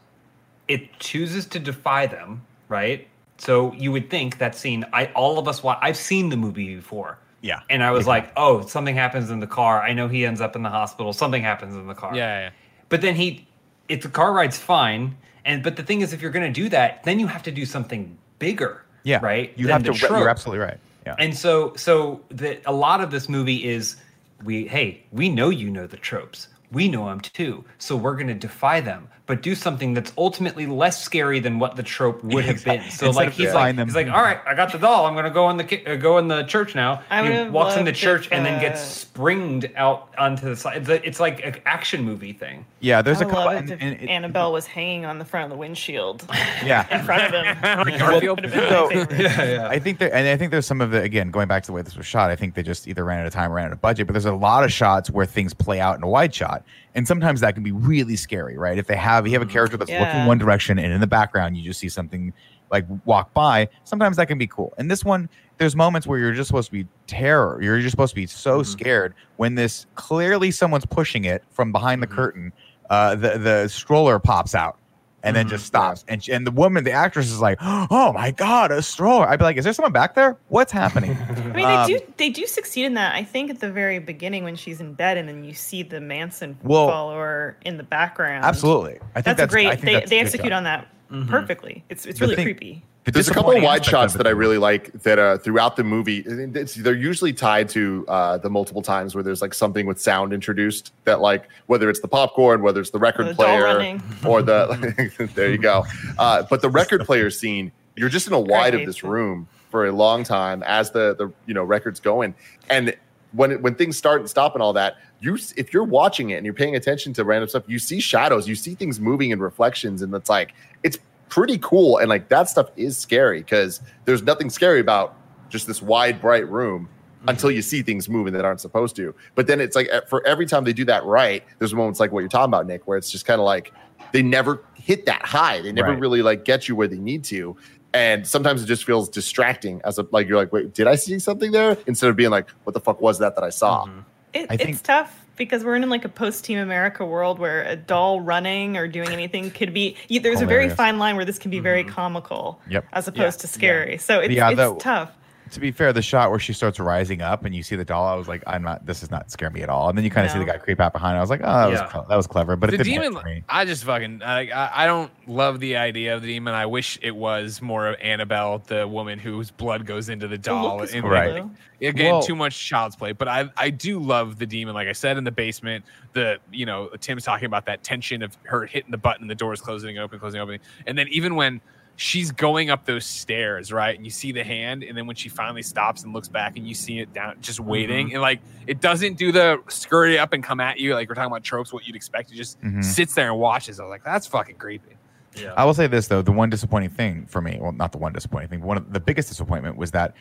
[0.68, 3.08] It chooses to defy them, right?
[3.40, 4.84] So you would think that scene.
[4.92, 5.62] I all of us.
[5.64, 9.46] I've seen the movie before, yeah, and I was like, oh, something happens in the
[9.46, 9.82] car.
[9.82, 11.12] I know he ends up in the hospital.
[11.12, 12.14] Something happens in the car.
[12.14, 12.50] Yeah, yeah.
[12.90, 13.46] But then he,
[13.88, 16.68] if the car ride's fine, and but the thing is, if you're going to do
[16.68, 18.84] that, then you have to do something bigger.
[19.04, 19.52] yeah, Right.
[19.56, 19.94] You have to.
[19.94, 20.78] You're absolutely right.
[21.06, 23.96] Yeah, And so, so the, a lot of this movie is
[24.44, 26.48] we, hey, we know you know the tropes.
[26.72, 27.64] We know them too.
[27.78, 31.76] So we're going to defy them, but do something that's ultimately less scary than what
[31.76, 32.82] the trope would have been.
[32.90, 35.06] So like he's like them- he's like, all right, I got the doll.
[35.06, 37.02] I'm going to go in the ki- uh, go in the church now.
[37.10, 40.56] I he walks in the church if, and then uh, gets springed out onto the
[40.56, 40.88] side.
[40.88, 42.64] It's, it's like an action movie thing.
[42.80, 43.02] yeah.
[43.02, 43.44] There's I a couple.
[43.44, 46.26] love And, and it- Annabelle was hanging on the front of the windshield
[46.64, 47.46] yeah, in front of him.
[47.62, 48.42] Like That Garfield.
[48.42, 48.68] would have been
[49.08, 49.68] So- Yeah, yeah.
[49.68, 51.72] I think there, and I think there's some of the again going back to the
[51.72, 52.30] way this was shot.
[52.30, 54.06] I think they just either ran out of time, or ran out of budget.
[54.06, 56.64] But there's a lot of shots where things play out in a wide shot,
[56.94, 58.78] and sometimes that can be really scary, right?
[58.78, 61.56] If they have you have a character that's looking one direction, and in the background
[61.56, 62.32] you just see something
[62.70, 63.68] like walk by.
[63.84, 64.72] Sometimes that can be cool.
[64.78, 67.60] And this one, there's moments where you're just supposed to be terror.
[67.60, 68.66] You're just supposed to be so Mhm.
[68.66, 72.12] scared when this clearly someone's pushing it from behind the Mhm.
[72.14, 72.52] curtain.
[72.88, 74.76] Uh, the the stroller pops out.
[75.22, 75.50] And then Mhm.
[75.50, 79.28] just stops, and and the woman, the actress, is like, "Oh my god, a stroller!"
[79.28, 80.36] I'd be like, "Is there someone back there?
[80.48, 83.14] What's happening?" I mean, Um, they do they do succeed in that.
[83.14, 86.00] I think at the very beginning when she's in bed and then you see the
[86.00, 88.44] Manson Well, follower in the background.
[88.46, 89.68] Absolutely, I think that's, a I great.
[89.72, 90.56] think They that's they good execute job.
[90.56, 91.28] on that Mhm.
[91.28, 91.84] perfectly.
[91.90, 92.82] It's it's really thing- creepy.
[93.04, 95.76] The There's a couple of wide shots of that I really like that uh, throughout
[95.76, 96.22] the movie.
[96.26, 100.34] It's, they're usually tied to uh, the multiple times where there's like something with sound
[100.34, 105.30] introduced that like whether it's the popcorn, whether it's the record The player, or the
[105.34, 105.86] there you go.
[106.18, 109.86] Uh, but the record player scene, you're just in a wide of this room for
[109.86, 112.34] a long time as the the you know record's going,
[112.68, 112.94] and
[113.32, 116.34] when it, when things start and stop and all that, you if you're watching it
[116.34, 119.40] and you're paying attention to random stuff, you see shadows, you see things moving and
[119.40, 120.98] reflections, and it's like it's
[121.30, 121.96] pretty cool.
[121.96, 125.16] And like that stuff is scary because there's nothing scary about
[125.48, 126.88] just this wide, bright room
[127.26, 129.14] until you see things moving that aren't supposed to.
[129.34, 132.20] But then it's like for every time they do that right, there's moments like what
[132.20, 133.72] you're talking about, Nick, where it's just kind of like
[134.12, 135.60] they never hit that high.
[135.62, 136.00] They never Right.
[136.00, 137.56] really like get you where they need to.
[137.92, 141.18] And sometimes it just feels distracting as a like you're like, wait, did I see
[141.18, 141.76] something there?
[141.86, 143.86] Instead of being like, what the fuck was that that I saw?
[143.86, 144.04] Mhm.
[144.32, 147.62] It, I think- it's tough because we're in like a post Team America world where
[147.62, 149.96] a doll running or doing anything could be.
[150.08, 151.88] you- There's a very fine line where this can be very Mhm.
[151.88, 152.84] comical Yep.
[152.92, 153.96] as opposed Yeah, to scary.
[153.98, 155.12] So it's, Yeah, it's that- tough.
[155.52, 158.06] To be fair, the shot where she starts rising up and you see the doll,
[158.06, 158.86] I was like, "I'm not.
[158.86, 160.58] This is not scaring me at all." And then you kind of see the guy
[160.58, 161.16] creep out behind.
[161.16, 161.90] I was like, "Oh, that was Yeah.
[161.92, 163.42] cl- that was clever," but the it demon, me.
[163.48, 166.54] I just fucking, I, I I don't love the idea of the demon.
[166.54, 170.42] I wish it was more of Annabelle, the woman whose blood goes into the The
[170.42, 170.82] doll.
[170.82, 171.34] is and, cool, Right.
[171.34, 171.50] though.
[171.86, 174.74] Again, Well- too much child's play, but I I do love the demon.
[174.74, 178.36] Like I said in the basement, the you know Tim's talking about that tension of
[178.44, 181.60] her hitting the button, the doors closing open, closing open, and then even when
[182.00, 185.28] she's going up those stairs, right, and you see the hand, and then when she
[185.28, 188.80] finally stops and looks back, and you see it down, just waiting, and like it
[188.80, 191.86] doesn't do the scurry up and come at you, like we're talking about tropes, what
[191.86, 192.32] you'd expect.
[192.32, 192.82] It just Mhm.
[192.82, 193.78] sits there and watches.
[193.78, 194.96] I was like, that's fucking creepy.
[195.36, 195.52] Yeah.
[195.58, 198.14] I will say this though: the one disappointing thing for me, well, not the one
[198.14, 200.14] disappointing thing, but one of the biggest disappointment was that,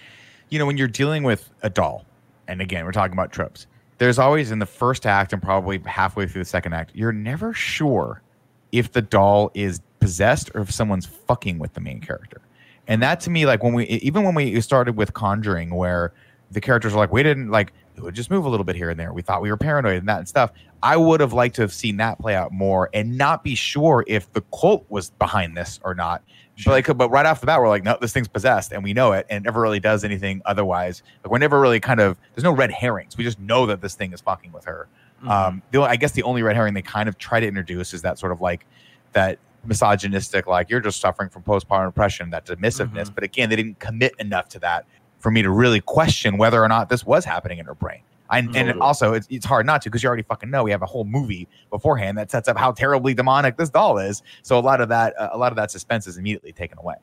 [0.50, 2.06] you know, when you're dealing with a doll,
[2.50, 3.68] and again, we're talking about tropes.
[4.00, 7.54] There's always in the first act and probably halfway through the second act, you're never
[7.54, 8.22] sure
[8.74, 12.42] if the doll is possessed or if someone's fucking with the main character.
[12.88, 16.14] And that to me, like when we, even when we started with Conjuring, where
[16.52, 18.90] the characters are like, we didn't like, it would just move a little bit here
[18.90, 19.14] and there.
[19.14, 20.52] We thought we were paranoid and that and stuff.
[20.82, 24.06] I would have liked to have seen that play out more and not be sure
[24.08, 26.24] if the cult was behind this or not.
[26.66, 28.92] But like, but right off the bat, we're like, no, this thing's possessed, and we
[28.94, 31.04] know it, and it never really does anything otherwise.
[31.24, 33.16] Like, we're never really kind of there's no red herrings.
[33.18, 34.88] We just know that this thing is fucking with her.
[35.24, 35.30] Mhm.
[35.30, 38.02] Um, the I guess the only red herring they kind of try to introduce is
[38.02, 38.66] that sort of like
[39.14, 43.06] that misogynistic, like you're just suffering from postpartum depression, that dismissiveness.
[43.10, 43.16] Mhm.
[43.16, 44.86] But again, they didn't commit enough to that
[45.20, 48.02] for me to really question whether or not this was happening in her brain.
[48.32, 50.84] I, and also, it's, it's hard not to because you already fucking know we have
[50.84, 54.22] a whole movie beforehand that sets up how terribly demonic this doll is.
[54.44, 56.96] So a lot of that, uh, a lot of that suspense is immediately taken away.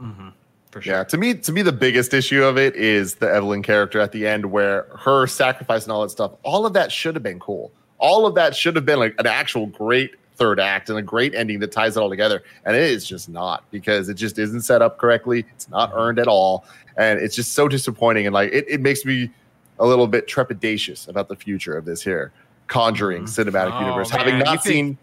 [0.00, 0.32] Mhm.
[0.70, 0.92] For sure.
[0.92, 4.12] Yeah, to me, to me, the biggest issue of it is the Evelyn character at
[4.12, 6.32] the end, where her sacrifice and all that stuff.
[6.42, 7.72] All of that should have been cool.
[7.98, 11.34] All of that should have been like an actual great third act and a great
[11.34, 12.42] ending that ties it all together.
[12.64, 15.44] And it is just not because it just isn't set up correctly.
[15.54, 15.98] It's not Mm-hmm.
[15.98, 16.64] earned at all.
[16.96, 18.26] And it's just so disappointing.
[18.26, 19.30] And like it, it makes me
[19.78, 22.32] a little bit trepidatious about the future of this here
[22.66, 24.98] Conjuring cinematic Oh, universe, man, having you not think- seen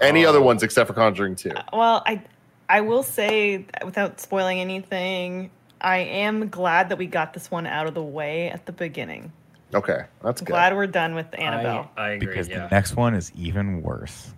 [0.00, 0.28] any Oh.
[0.28, 1.50] other ones except for Conjuring 2.
[1.72, 2.22] Well, I
[2.68, 7.86] I will say without spoiling anything, I am glad that we got this one out
[7.86, 9.32] of the way at the beginning.
[9.74, 10.52] Okay, that's I'm good.
[10.52, 11.90] glad we're done with Annabelle.
[11.96, 12.26] I, I agree.
[12.28, 12.66] because yeah.
[12.66, 14.32] the next one is even worse.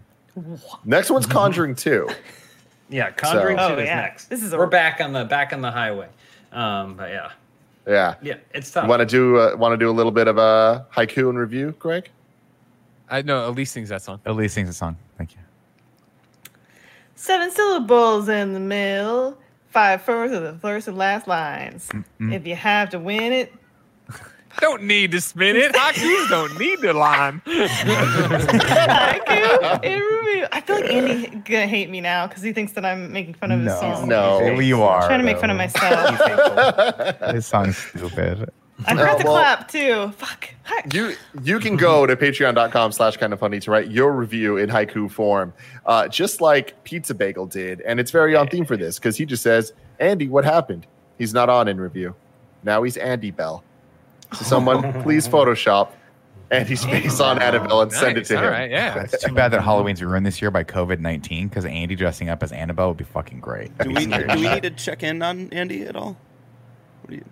[0.84, 2.08] Next one's Conjuring 2.
[2.90, 4.00] yeah, Conjuring So- Two Oh, is yeah.
[4.00, 4.26] next.
[4.26, 6.08] This is a- we're back on the back on the highway.
[6.52, 7.30] Um, but yeah,
[7.86, 8.14] Yeah.
[8.22, 8.88] yeah, it's tough.
[8.88, 11.74] Want to do uh, want to do a little bit of a haiku and review,
[11.78, 12.10] Greg?
[13.10, 14.20] I know Elyse sings that song.
[14.26, 14.96] Elyse least sings a song.
[15.16, 15.40] Thank you.
[17.14, 19.36] Seven syllables in the middle,
[19.70, 21.88] five first of the first and last lines.
[21.88, 22.32] Mm-hmm.
[22.32, 23.52] If you have to win it,
[24.60, 25.72] Don't need to spin it.
[25.72, 27.40] Haikus don't need the line.
[27.46, 30.46] haiku in review.
[30.52, 33.52] I feel like Andy gonna hate me now because he thinks that I'm making fun
[33.52, 34.08] of his No, song.
[34.08, 34.40] No.
[34.40, 35.02] Maybe you are.
[35.02, 37.18] I'm trying to make fun of myself.
[37.32, 38.50] This song's stupid.
[38.86, 40.12] I forgot Uh, to well- clap too.
[40.16, 40.50] Fuck.
[40.64, 40.84] Hi.
[40.92, 44.70] You you can go to patreon.com slash kind of funny to write your review in
[44.70, 45.52] haiku form,
[45.86, 47.80] uh, just like Pizza Bagel did.
[47.82, 50.86] And it's very on theme for this because he just says, Andy, what happened?
[51.18, 52.14] He's not on in review.
[52.62, 53.64] Now he's Andy Bell.
[54.34, 55.90] So someone please Photoshop
[56.50, 58.50] Andy's face on Annabelle and send it to all him.
[58.50, 59.02] right, yeah.
[59.02, 62.42] It's too bad that Halloween's ruined this year by COVID nineteen because Andy dressing up
[62.42, 63.76] as Annabelle would be fucking great.
[63.78, 66.16] Do we, do we need to check in on Andy at all?
[67.08, 67.22] You,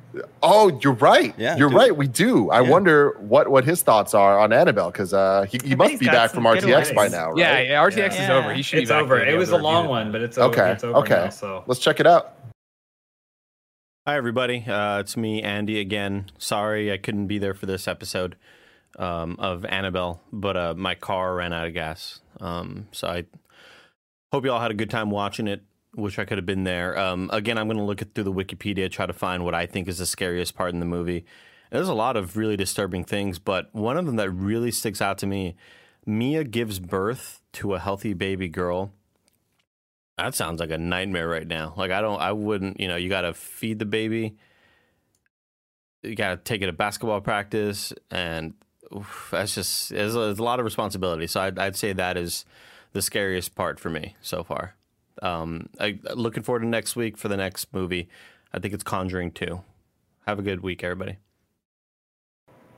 [0.42, 1.34] Oh, you're right.
[1.36, 1.76] Yeah, you're dude.
[1.76, 1.94] right.
[1.96, 2.50] We do.
[2.50, 2.70] I Yeah.
[2.70, 6.30] wonder what what his thoughts are on Annabelle because uh, he, he must be back
[6.30, 7.38] from good RTX by now, right?
[7.38, 8.54] Yeah, yeah, RTX is over.
[8.54, 9.18] He should it's be back over.
[9.22, 10.52] It was a long review one, but it's over.
[10.60, 10.72] Okay.
[10.72, 11.14] It's over Okay.
[11.24, 12.35] now, so Let's check it out.
[14.08, 14.64] Hi, everybody.
[14.64, 16.26] Uh, it's me, Andy, again.
[16.38, 18.36] Sorry I couldn't be there for this episode
[19.00, 22.20] um, of Annabelle, but uh, my car ran out of gas.
[22.38, 23.24] Um, so I
[24.32, 25.64] hope you all had a good time watching it.
[25.96, 26.96] Wish I could have been there.
[26.96, 29.88] Um, again, I'm going to look through the Wikipedia, try to find what I think
[29.88, 31.24] is the scariest part in the movie.
[31.72, 35.18] There's a lot of really disturbing things, but one of them that really sticks out
[35.18, 35.56] to me
[36.06, 38.92] Mia gives birth to a healthy baby girl.
[40.18, 41.74] That sounds like a nightmare right now.
[41.76, 42.80] Like I don't, I wouldn't.
[42.80, 44.36] You know, you got to feed the baby.
[46.02, 48.54] You got to take it to basketball practice, and
[48.94, 51.26] oof, that's just there's a, there's a lot of responsibility.
[51.26, 52.44] So I'd, I'd say that is
[52.92, 54.74] the scariest part for me so far.
[55.22, 58.08] Um, I looking forward to next week for the next movie.
[58.52, 59.62] I think it's Conjuring two.
[60.26, 61.18] Have a good week, everybody.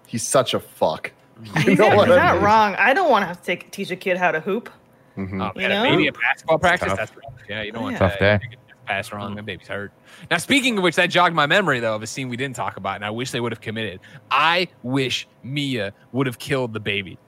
[0.07, 1.13] He's such a fuck.
[1.55, 2.43] He's You know not, what he's I not mean?
[2.43, 2.75] wrong.
[2.77, 4.71] I don't want to have to take, teach a kid how to hoop.
[5.19, 5.43] Mhm.
[5.43, 5.91] Oh, You man, know?
[5.91, 6.89] maybe a basketball practice.
[6.89, 6.99] tough.
[6.99, 7.33] That's rough.
[7.49, 7.99] Yeah, you don't want Yeah.
[7.99, 8.41] Tough that.
[8.41, 8.45] day.
[8.45, 9.35] You could just Pass wrong.
[9.35, 9.93] That baby's hurt.
[10.31, 12.79] Now, speaking of which, that jogged my memory though of a scene we didn't talk
[12.79, 14.01] about, and I wish they would have committed.
[14.31, 17.19] I wish Mia would have killed the baby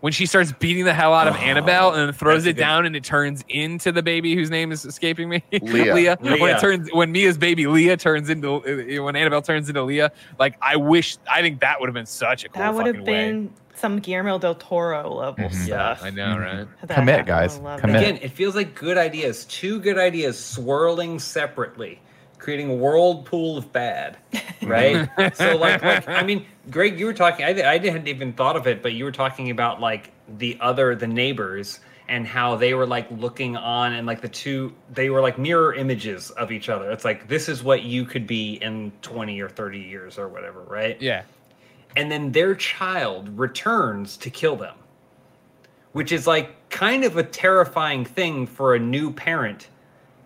[0.00, 3.02] when she starts beating the hell out of Annabelle and throws it down, and it
[3.02, 5.42] turns into the baby whose name is escaping me.
[5.60, 6.16] Leah.
[6.20, 6.56] When Leah.
[6.56, 8.56] it turns when Mia's baby Leah turns into
[8.98, 10.12] uh, when Annabelle turns into Leah.
[10.38, 11.16] Like I wish.
[11.28, 13.50] I think that would have been such a cool That would have fucking way.
[13.78, 15.54] Been some Guillermo del Toro level Mhm.
[15.66, 16.02] stuff.
[16.02, 16.66] I know, right?
[16.86, 17.56] That Commit, guys.
[17.58, 17.80] Commit.
[17.84, 17.96] it.
[17.96, 22.00] Again, it feels like good ideas, two good ideas swirling separately,
[22.38, 24.16] creating a whirlpool of bad,
[24.62, 25.08] right?
[25.34, 27.44] so, like, like, I mean, Greg, you were talking.
[27.44, 30.94] I, I hadn't even thought of it, but you were talking about like the other,
[30.94, 35.20] the neighbors, and how they were like looking on, and like the two, they were
[35.20, 36.90] like mirror images of each other.
[36.90, 40.62] It's like this is what you could be in twenty or thirty years or whatever,
[40.62, 41.00] right?
[41.00, 41.22] Yeah.
[41.98, 44.76] And then their child returns to kill them
[45.92, 49.68] which is like kind of a terrifying thing for a new parent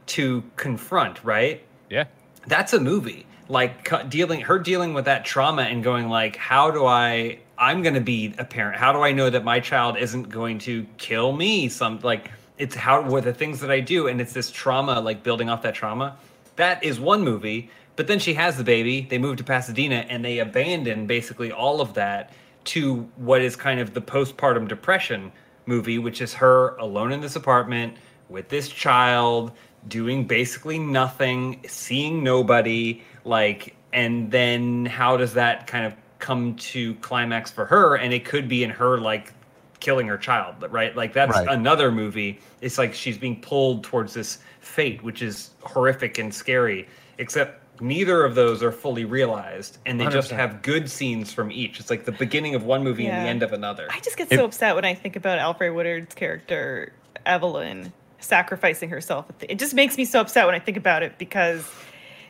[0.06, 1.64] to confront right?
[1.88, 2.04] Yeah.
[2.46, 3.26] that's a movie.
[3.48, 7.94] Like dealing her dealing with that trauma and going like how do i i'm going
[7.94, 8.76] to be a parent.
[8.76, 12.74] How do i know that my child isn't going to kill me some like it's
[12.74, 15.74] how what the things that i do and it's this trauma like building off that
[15.74, 16.16] trauma.
[16.56, 20.24] That is one movie but then she has the baby they move to pasadena and
[20.24, 22.32] they abandon basically all of that
[22.64, 25.32] to what is kind of the postpartum depression
[25.66, 27.96] movie which is her alone in this apartment
[28.28, 29.52] with this child
[29.88, 36.94] doing basically nothing, seeing nobody, like, and then how does that kind of come to
[36.96, 37.96] climax for her?
[37.96, 39.32] And it could be in her like
[39.80, 40.96] killing her child, right?
[40.96, 41.48] Like that's Right.
[41.48, 42.40] another movie.
[42.60, 46.88] It's like she's being pulled towards this fate, which is horrific and scary.
[47.18, 50.36] Except neither of those are fully realized, and they just 100%.
[50.36, 51.80] have good scenes from each.
[51.80, 53.88] It's like the beginning of one movie and the end of another.
[53.90, 56.92] I just get If- so upset when I think about Alfre Woodard's character
[57.26, 59.26] Evelyn sacrificing herself.
[59.40, 61.68] It just makes me so upset when I think about it because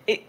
[0.07, 0.23] it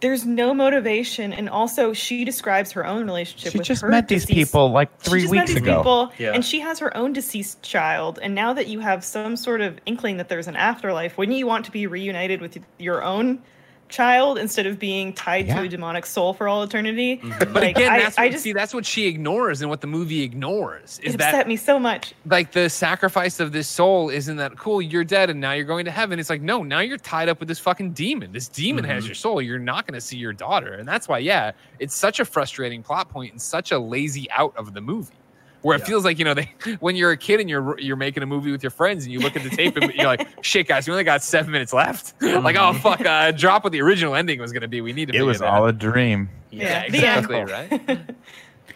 [0.00, 4.08] there's no motivation, and also she describes her own relationship She with just her met
[4.08, 5.76] these people like she three just met weeks these ago.
[5.76, 6.32] people, Yeah.
[6.32, 8.18] and she has her own deceased child.
[8.22, 11.46] And now that you have some sort of inkling that there's an afterlife, wouldn't you
[11.46, 13.42] want to be reunited with your own
[13.90, 15.56] child instead of being tied Yeah.
[15.56, 17.18] to a demonic soul for all eternity?
[17.18, 17.52] Mm-hmm.
[17.52, 19.80] But Like, again, I- that's I what, just- see, that's what she ignores and what
[19.80, 22.14] the movie ignores is it that upset me so much.
[22.26, 25.84] like the sacrifice of this soul isn't that cool you're dead and now you're going
[25.84, 26.18] to heaven.
[26.18, 28.32] It's like no now you're tied up with this fucking demon.
[28.32, 29.08] This demon has mm-hmm.
[29.08, 29.42] your soul.
[29.42, 30.74] You're not going to see your daughter.
[30.74, 34.56] And that's why yeah it's such a frustrating plot point and such a lazy out
[34.56, 35.14] of the movie
[35.62, 35.86] where it Yeah.
[35.86, 38.50] feels like you know they when you're a kid and you're you're making a movie
[38.52, 40.92] with your friends and you look at the tape and you're like shit guys we
[40.92, 44.52] only got seven minutes left like oh fuck uh drop what the original ending was
[44.52, 46.28] going to be we need to It was that all a dream.
[46.50, 47.24] yeah, the end.
[47.30, 48.00] exactly right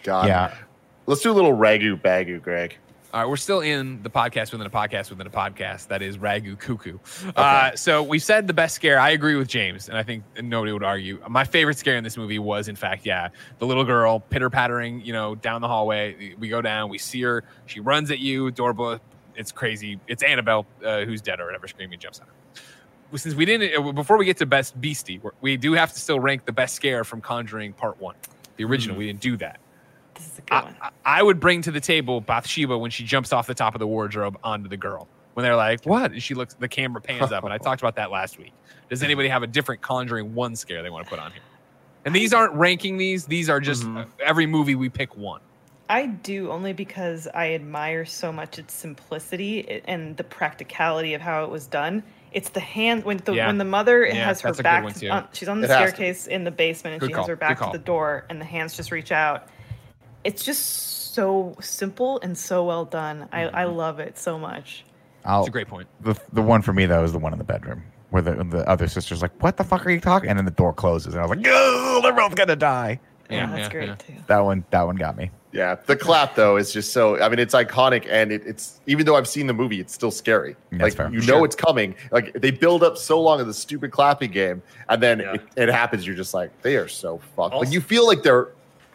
[0.02, 0.26] God.
[0.26, 0.54] Yeah.
[1.06, 2.76] Let's do a little ragu bagu, Greg.
[3.14, 5.86] All right, we're still in the podcast within a podcast within a podcast.
[5.86, 6.98] That is Ragu Cuckoo.
[7.36, 8.98] Uh, so we said the best scare.
[8.98, 11.22] I agree with James, and I think nobody would argue.
[11.28, 13.28] My favorite scare in this movie was, in fact, yeah,
[13.60, 16.34] the little girl pitter pattering, you know, down the hallway.
[16.40, 17.44] We go down, we see her.
[17.66, 18.50] She runs at you.
[18.50, 18.98] Doorbell.
[19.36, 20.00] It's crazy.
[20.08, 23.16] It's Annabelle, uh, who's dead or whatever, screaming, jumps on her.
[23.16, 26.18] Since we didn't, uh, before we get to best beastie, we do have to still
[26.18, 28.16] rank the best scare from Conjuring Part One,
[28.56, 28.96] the original.
[28.96, 29.60] We didn't do that.
[30.14, 30.76] This is a good I, one.
[30.80, 33.78] I- I would bring to the table Bathsheba when she jumps off the top of
[33.78, 35.08] the wardrobe onto the girl.
[35.34, 37.96] When they're like, "What?" and she looks, the camera pans up, and I talked about
[37.96, 38.52] that last week.
[38.88, 41.40] Does anybody have a different Conjuring one scare they want to put on here?
[42.04, 44.02] And these aren't ranking these; these are just Mhm.
[44.02, 45.40] uh, every movie we pick one.
[45.88, 51.44] I do only because I admire so much its simplicity and the practicality of how
[51.44, 52.02] it was done.
[52.32, 53.48] It's the hand when the Yeah.
[53.48, 54.84] when the mother Yeah, has her that's a good back.
[54.84, 55.08] one, too.
[55.10, 55.94] on, she's on the It has to be.
[55.96, 58.40] staircase in the basement, and Good she call, has her back to the door, and
[58.40, 59.48] the hands just reach out.
[60.24, 63.28] It's just so simple and so well done.
[63.32, 63.76] I, I mm-hmm.
[63.76, 64.84] love it so much.
[65.24, 65.88] I'll, It's a great point.
[66.00, 68.68] the the one for me though is the one in the bedroom where the the
[68.68, 71.22] other sister's like, "What the fuck are you talking?" And then the door closes, and
[71.22, 73.00] I was like, "Oh, they're both gonna die."
[73.30, 73.94] Yeah, that's yeah, great yeah.
[73.94, 74.14] too.
[74.26, 75.30] That one that one got me.
[75.50, 77.20] Yeah, the clap though is just so.
[77.22, 80.10] I mean, it's iconic, and it, it's even though I've seen the movie, it's still
[80.10, 80.56] scary.
[80.72, 81.08] That's like fair.
[81.10, 81.44] you know Sure.
[81.44, 81.94] it's coming.
[82.10, 85.34] Like they build up so long of the stupid clapping game, and then Yeah.
[85.34, 86.06] it, it happens.
[86.06, 87.54] You're just like, they are so fucked.
[87.54, 88.48] Also- like you feel like they're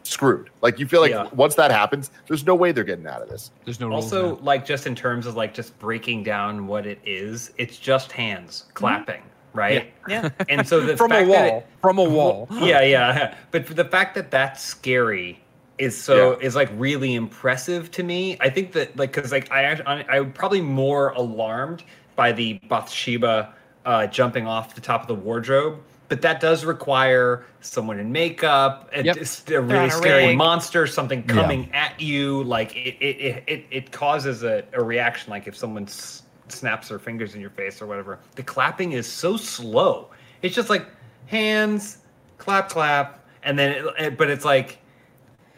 [0.10, 0.50] screwed.
[0.62, 1.28] Like you feel like Yeah.
[1.34, 3.52] once that happens, there's no way they're getting out of this.
[3.66, 4.40] There's no Also, now.
[4.42, 8.66] like just in terms of like just breaking down what it is, it's just hands
[8.74, 9.22] clapping,
[9.54, 9.92] right?
[10.08, 10.30] Yeah.
[10.50, 12.48] And so the from a fact that it- wall, from a wall.
[12.60, 13.36] yeah, yeah.
[13.52, 15.40] But for the fact that that's scary
[15.78, 16.46] is so Yeah.
[16.48, 18.38] is like really impressive to me.
[18.42, 21.84] I think that like because like I I I'm probably more alarmed
[22.16, 23.54] by the Bathsheba
[23.86, 25.80] uh, jumping off the top of the wardrobe.
[26.10, 29.18] But that does require someone in makeup, a, Yep.
[29.18, 30.38] a on really a scary rig.
[30.38, 32.44] monster, something coming at you.
[32.44, 35.30] Like it, it, it, it, it causes a, a reaction.
[35.30, 38.18] Like if someone s- snaps their fingers in your face or whatever.
[38.36, 40.10] The clapping is so slow.
[40.42, 40.88] It's just like
[41.28, 42.00] hands,
[42.40, 44.80] clap, clap, and then it, it- but it's like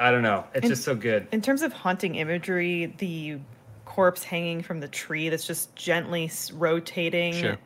[0.01, 0.45] I don't know.
[0.53, 1.27] It's And- just so good.
[1.31, 3.37] In terms of haunting imagery, the
[3.85, 7.57] corpse hanging from the tree that's just gently rotating Sure.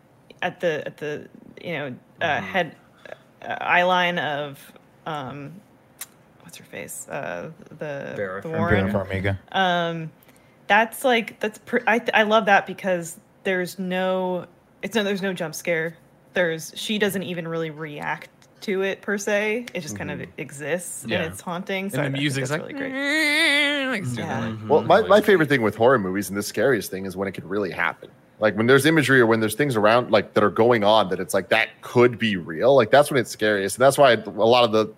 [0.45, 1.27] At the at the
[1.61, 1.87] you know
[2.21, 2.45] uh, Mm-hmm.
[2.45, 2.75] head
[3.41, 4.59] uh, eye line of
[5.05, 5.51] um,
[6.41, 8.91] what's her face uh, the Vera the Warren.
[8.91, 9.37] Vera Farmiga.
[9.51, 10.11] Um,
[10.67, 14.45] that's like that's pr- I I love that because there's no
[14.81, 15.97] it's no there's no jump scare.
[16.33, 18.29] There's she doesn't even really react
[18.61, 19.65] to it per se.
[19.73, 21.11] It just kind of exists Mm-hmm.
[21.11, 21.23] Yeah.
[21.23, 21.89] and it's haunting.
[21.89, 23.85] So I- I and the music's like, really great.
[23.87, 24.41] like, it's doing Yeah.
[24.41, 27.15] that, like, Well, my, my favorite thing with horror movies and the scariest thing is
[27.17, 28.09] when it could really happen.
[28.39, 31.19] Like when there's imagery or when there's things around like that are going on that
[31.19, 32.75] it's like that could be real.
[32.75, 33.77] Like that's when it's scariest.
[33.77, 34.93] And that's why a lot of the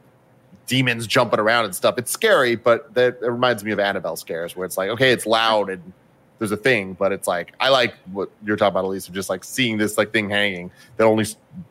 [0.66, 1.98] demons jumping around and stuff.
[1.98, 5.26] It's scary, but that it reminds me of Annabelle scares where it's like, okay, it's
[5.26, 5.94] loud and
[6.40, 9.30] there's a thing, but it's like I like what you're talking about, Elyse, of just
[9.30, 11.26] like seeing this like thing hanging that only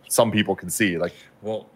[0.09, 0.99] some people can see.
[0.99, 1.67] Like Well,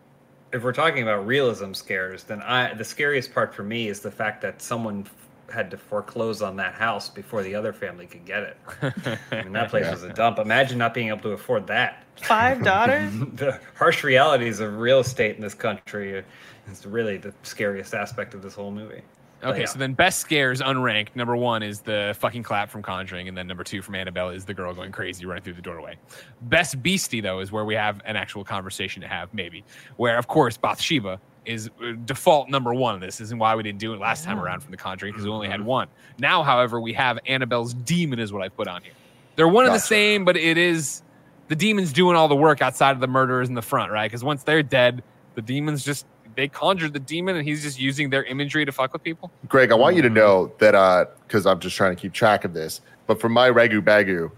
[0.52, 4.10] if we're talking about realism scares, then I the scariest part for me is the
[4.10, 5.04] fact that someone
[5.50, 8.56] had to foreclose on that house before the other family could get it.
[9.30, 9.92] I mean, that place Yeah.
[9.92, 10.38] was a dump.
[10.38, 12.04] Imagine not being able to afford that.
[12.22, 13.12] Five daughters.
[13.34, 16.24] the harsh realities of real estate in this country
[16.70, 19.02] is really the scariest aspect of this whole movie.
[19.42, 19.66] Okay, yeah.
[19.66, 21.16] so then best scares unranked.
[21.16, 24.44] Number one is the fucking clap from Conjuring, and then number two from Annabelle is
[24.44, 25.96] the girl going crazy running through the doorway.
[26.42, 29.64] Best beastie though is where we have an actual conversation to have, maybe.
[29.96, 31.18] Where of course Bathsheba
[31.50, 33.20] is uh, default number one this.
[33.20, 35.48] isn't why we didn't do it last time around from the Conjuring because we only
[35.48, 35.88] had one.
[36.18, 38.92] Now, however, we have Annabelle's demon is what I put on here.
[39.36, 41.02] They're one and the same, but it is
[41.48, 44.10] the demon's doing all the work outside of the murderers in the front, right?
[44.10, 45.02] Because once they're dead,
[45.34, 48.92] the demons just they conjured the demon and he's just using their imagery to fuck
[48.92, 49.32] with people.
[49.48, 52.44] Greg, I want you to know that uh because I'm just trying to keep track
[52.44, 52.80] of this.
[53.06, 54.30] But for my Ragu Bagu,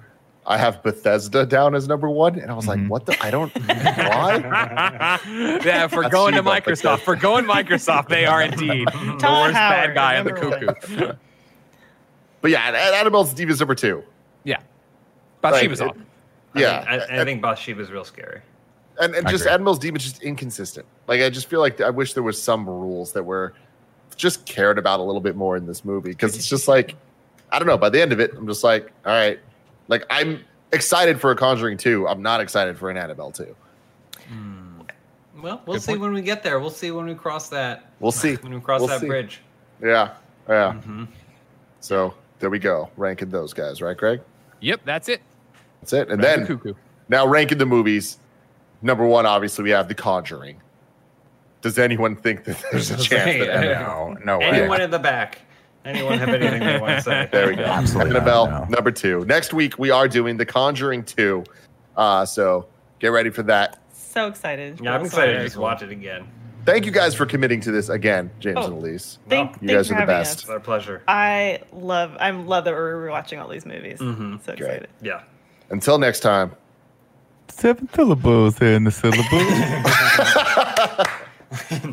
[0.45, 2.69] I have Bethesda down as number one, and I was Mhm.
[2.69, 3.17] like, "What the?
[3.25, 4.39] I don't why."
[5.65, 9.55] yeah, for That's going to Microsoft, for going Microsoft, they are indeed the Todd worst
[9.55, 11.13] bad guy in the cuckoo.
[12.41, 14.03] But yeah, and Annabelle's Diva's number two.
[14.43, 16.07] Yeah, Like, Bathsheba's it- on.
[16.57, 18.41] Yeah, I think, I, I think Bathsheba's real scary.
[19.01, 19.55] and, and just agree.
[19.55, 20.85] Annabelle's Demon's just inconsistent.
[21.07, 23.55] Like I just feel like I wish there was some rules that were
[24.17, 26.97] just cared about a little bit more in this movie because it's just like
[27.53, 27.79] I don't know.
[27.79, 29.39] By the end of it, I'm just like, all right,
[29.89, 32.07] like I'm excited for a Conjuring two.
[32.09, 33.55] I'm not excited for an Annabelle two.
[35.41, 36.01] Well, we'll Good see point.
[36.03, 36.61] when we get there.
[36.61, 37.91] We'll see when we cross that.
[38.01, 38.37] We'll see.
[38.37, 39.07] When we cross We'll that see.
[39.09, 39.41] bridge.
[39.83, 40.11] Yeah,
[40.49, 40.75] yeah.
[40.87, 41.09] Mhm.
[41.81, 44.21] So there we go, ranking those guys, right, Greg?
[44.61, 45.21] Yep, that's it.
[45.81, 46.11] That's it.
[46.11, 46.75] And Back then cuckoo.
[47.09, 48.19] now ranking the movies.
[48.83, 50.61] Number one, obviously, we have The Conjuring.
[51.61, 53.81] Does anyone think that there's a chance saying, that yeah.
[53.81, 54.17] Annabelle?
[54.25, 54.47] No, no way.
[54.61, 55.39] Anyone in the back?
[55.85, 57.29] Anyone have anything they want to say?
[57.33, 57.65] There we go.
[57.65, 58.77] Absolutely Annabelle, not, no.
[58.77, 59.25] number two.
[59.25, 61.43] Next week, we are doing The Conjuring 2.
[61.97, 62.67] Uh, so
[63.01, 63.79] get ready for that.
[63.93, 64.81] So excited.
[64.81, 66.27] Yeah, I'm excited to just watch it again.
[66.65, 68.67] Thank you guys for committing to this again, James Oh.
[68.67, 69.19] and Elyse.
[69.29, 70.41] Thank, You thanks guys for are the having best.
[70.43, 71.03] It's our pleasure.
[71.09, 73.99] I love I love that we're watching all these movies.
[73.99, 74.41] Mhm.
[74.45, 74.69] So Great.
[74.69, 74.89] excited.
[75.01, 75.23] Yeah.
[75.71, 76.53] Until next time.
[77.49, 79.25] Seven syllables in the syllable.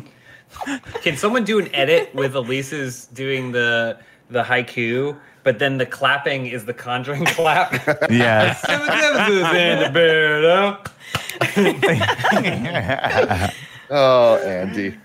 [1.02, 3.98] Can someone do an edit with Elyse's doing the
[4.30, 7.72] the haiku, but then the clapping is the conjuring clap?
[8.10, 8.64] yes.
[8.68, 10.44] in the bed,
[13.24, 13.48] huh?
[13.92, 14.96] Oh, Andy.